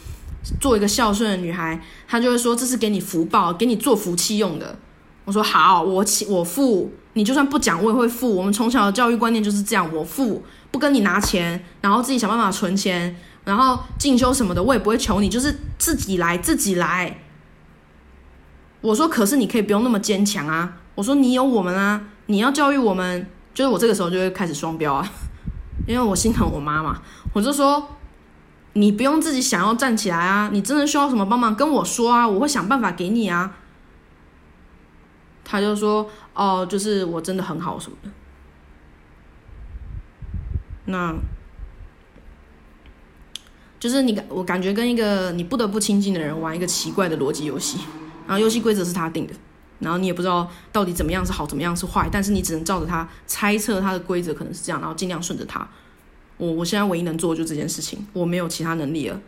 [0.60, 4.76] 做一个孝顺的女孩，他就会说这是给你福报，给你做福气用的。
[5.24, 8.34] 我说好，我起我付，你就算不讲我也会付。
[8.34, 17.18] 我们从小的教育观念就是这样，我付不跟你拿钱，然后自己想办法存钱，然后进修什么的我也不会求你，就是自己来自己来。
[18.82, 23.26] 我说可是你可以不用那么坚强啊，我说你有我们啊，你要教育我们。
[23.54, 25.08] 就是我这个时候就会开始双标啊，
[25.86, 27.02] 因为我心疼我妈嘛，
[27.34, 27.86] 我就说
[28.72, 33.56] 你不用自己想要站起来啊，你真的需要什么帮忙跟我说啊，我会想办法给你啊。
[35.44, 38.10] 他就说哦，就是我真的很好什么的。
[40.86, 41.14] 那
[43.78, 47.78] 就是你感我感觉跟一个你不得不亲近的人玩一个奇怪的逻辑游戏，
[48.26, 49.34] 然后游戏规则是他定的。
[49.82, 55.66] 然后你也不知道到底怎么样是好，怎么样是坏，但是你只能照着它猜测它的规则可能是这样，然后尽量顺着它。
[56.38, 59.20] 我我现在唯一能做的就这件事情，我没有其他能力了。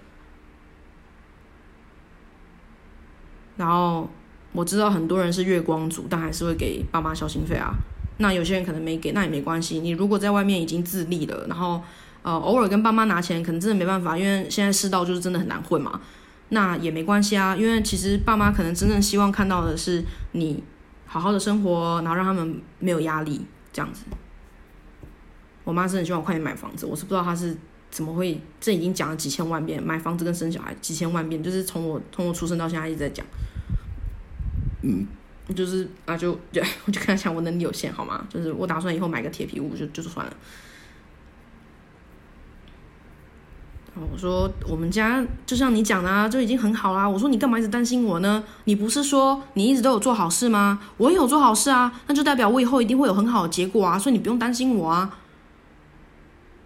[3.57, 4.11] 然后
[4.53, 7.75] 我知道很多人是月光族，但还是会给爸妈孝心费啊。
[8.19, 9.81] 那有些人可能没给，那也没关系。
[9.81, 11.81] 你如果在外面已经自立了，然后
[12.23, 16.01] 呃偶尔跟爸妈拿钱，可能真的没办法，因为现在世道就是真的很难混嘛。
[16.51, 20.63] 那也没关系啊，因为其实爸妈可能真正希望看到的是你
[21.07, 24.05] 好好的生活，然后让他们没有压力这样子。
[25.65, 27.57] 我妈是很希望我快点买房子，我是不知道她是
[27.91, 33.25] 怎么会，这已经讲了几千万遍，买房子跟生小孩几千万遍，就是从我从我出生到现在一直在讲。
[34.83, 35.07] 嗯。
[35.55, 38.27] 就是 啊，就就我就跟他讲，我能力有限，好吗？
[38.31, 40.35] 就是我打算以后买个铁皮屋，就就算了。
[43.95, 47.09] 我说我们家就像你讲的啊，就已经很好啦。
[47.09, 48.43] 我说你干嘛一直担心我呢？
[48.65, 50.81] 你不是说你一直都有做好事吗？
[50.97, 55.19] 我也有做好事啊，那就代表我以后一定会有很好的结果啊，所以你不用担心我啊。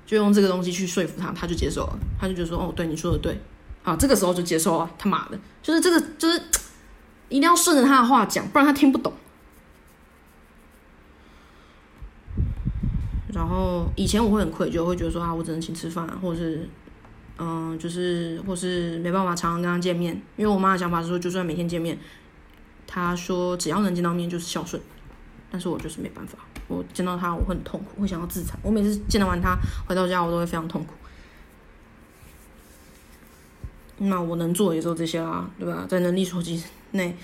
[0.07, 3.41] 就用这个东西去说服他，他就接受了，他就觉得说哦，对，你说的对，
[3.83, 4.91] 啊，这个时候就接受了。
[4.99, 6.43] 他妈的，就是这个，就是。
[7.31, 9.13] 一定要顺着他的话讲，不然他听不懂。
[13.35, 16.67] 然后以前我会很愧疚，会觉得说啊，我只能请吃饭，或者是
[17.39, 21.99] 嗯，就是或是没办法常常跟他见面，因为我妈的想法是说，就算每天见面，
[22.87, 24.81] 她说只要能见到面就是孝顺。
[25.51, 28.59] 但是我就是没办法，我见到他我会很痛苦，会想要自残。
[28.63, 30.93] 我每次见到完他回到家，我都会非常痛苦。
[33.97, 35.87] 那我能做也就这些啦，对吧？
[35.89, 36.63] 在能力所及。
[36.91, 37.15] 内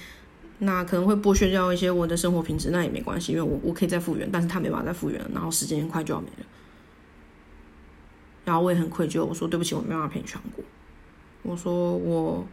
[0.59, 6.47] 那可能会剥削掉一些我的生活品质，那也没关系，因为我我可以再复原，但是他没办法再复原，然后时间很快就要没了。
[8.45, 10.65] 然后我也很愧疚，我说对不起，我没办法陪你去韩国。
[11.43, 12.47] 我说我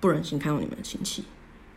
[0.00, 1.24] 不忍心看到你们的亲戚，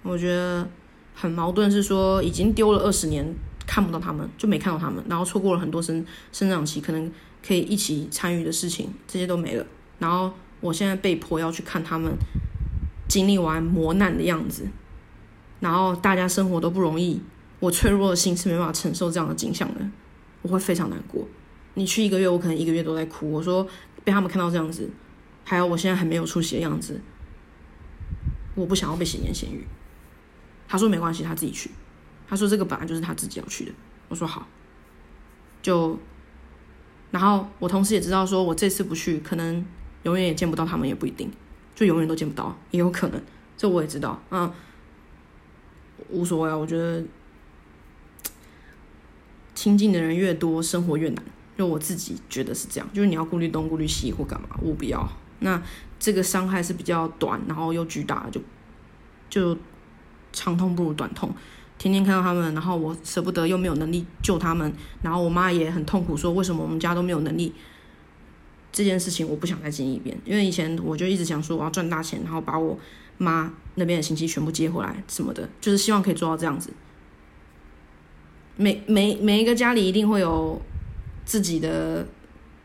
[0.03, 0.67] 我觉得
[1.15, 3.33] 很矛盾，是说已经丢了二十年
[3.65, 7.11] 看不到他们，就没看到他们，然后错过了很多生生长期可能
[7.45, 9.65] 可以一起参与的事情，这些都没了。
[9.99, 12.11] 然后我现在被迫要去看他们。
[13.09, 14.67] 经历完磨难的样子，
[15.61, 17.21] 然后大家生活都不容易，
[17.61, 19.79] 我脆弱的心是没办法承受这样的景象的，
[20.41, 21.25] 我会非常难过。
[21.78, 23.32] 你去一个月，我可能一个月都在哭。
[23.32, 23.65] 我说
[24.03, 24.89] 被他们看到这样子，
[25.45, 26.99] 还有我现在还没有出息的样子，
[28.55, 29.63] 我不想要被闲言闲语。
[30.67, 31.69] 他说没关系，他自己去。
[32.28, 33.71] 他说这个本来就是他自己要去的。
[34.07, 34.47] 我说好，
[35.61, 35.99] 就
[37.11, 39.63] 然后我同时也知道，说我这次不去，可能
[40.01, 41.32] 永远也见不到他们，也不一定。
[41.75, 43.21] 就永远都见不到，也有可能，
[43.55, 44.51] 这我也知道，嗯，
[46.09, 46.57] 无所谓啊。
[46.57, 47.05] 我觉得
[49.53, 51.23] 亲近的人越多，生活越难。
[51.57, 55.07] 就我自己觉得是这样，就是你要顾虑东顾虑西或干嘛，我不要。
[55.39, 55.61] 那
[55.99, 58.41] 这个伤害是比较短，然后又巨大，就
[59.29, 59.57] 就
[60.31, 61.33] 长痛不如短痛。
[61.77, 67.53] 天天看到他们，然后我舍不得，又没有能力救他们，然后我妈也很痛苦，说为什么我们家都没有能力。
[68.71, 72.77] 这件事情我不想再经历一遍，因为以前我就一直想说我要赚大钱，然后把我
[73.17, 76.71] 妈那边的亲戚全部接回来什么的，就是希望可以做到这样子。
[78.55, 80.59] 每每每一个家里一定会有
[81.28, 82.03] 自己的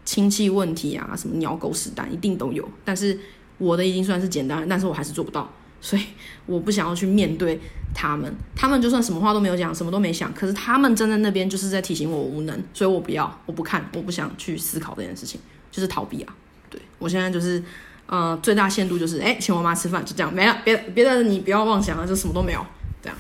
[0.07, 3.19] 亲戚问题啊，什么鸟狗屎蛋一定都有，但是
[3.59, 6.03] 我的已经算是简单，但是我还是做不到，所以
[6.47, 7.61] 我不想要去面对
[7.95, 8.35] 他们。
[8.57, 15.39] 他们就算什么话都没有讲，什么都没想，可是他们站在那边就是在提醒我无能，所以我不要，我不看，我不想去思考这件事情。
[15.73, 16.37] 就是逃避啊，
[16.69, 17.65] 对我现在就是，
[18.05, 22.63] 呃，最大限度就是，哎，请我妈吃饭，就这样，没了，别别的你不要妄想了，就什么都没有，
[23.01, 23.17] 这样。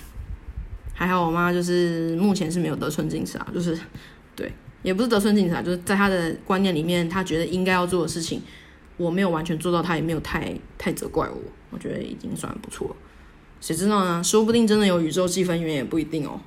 [0.93, 3.78] 还好我妈就是目前是没有得寸进尺啊，就是，
[4.36, 4.53] 对，
[4.83, 8.43] 也不是得寸进尺，就是在他的观念里面，他觉得应该要做的事情，
[8.97, 11.39] 我没有完全做到，他也没有太太责怪我，
[11.70, 12.95] 我觉得已经算不错。
[13.61, 14.22] 谁知道呢？
[14.24, 16.41] 说不定真的有宇宙积分员也不一定哦。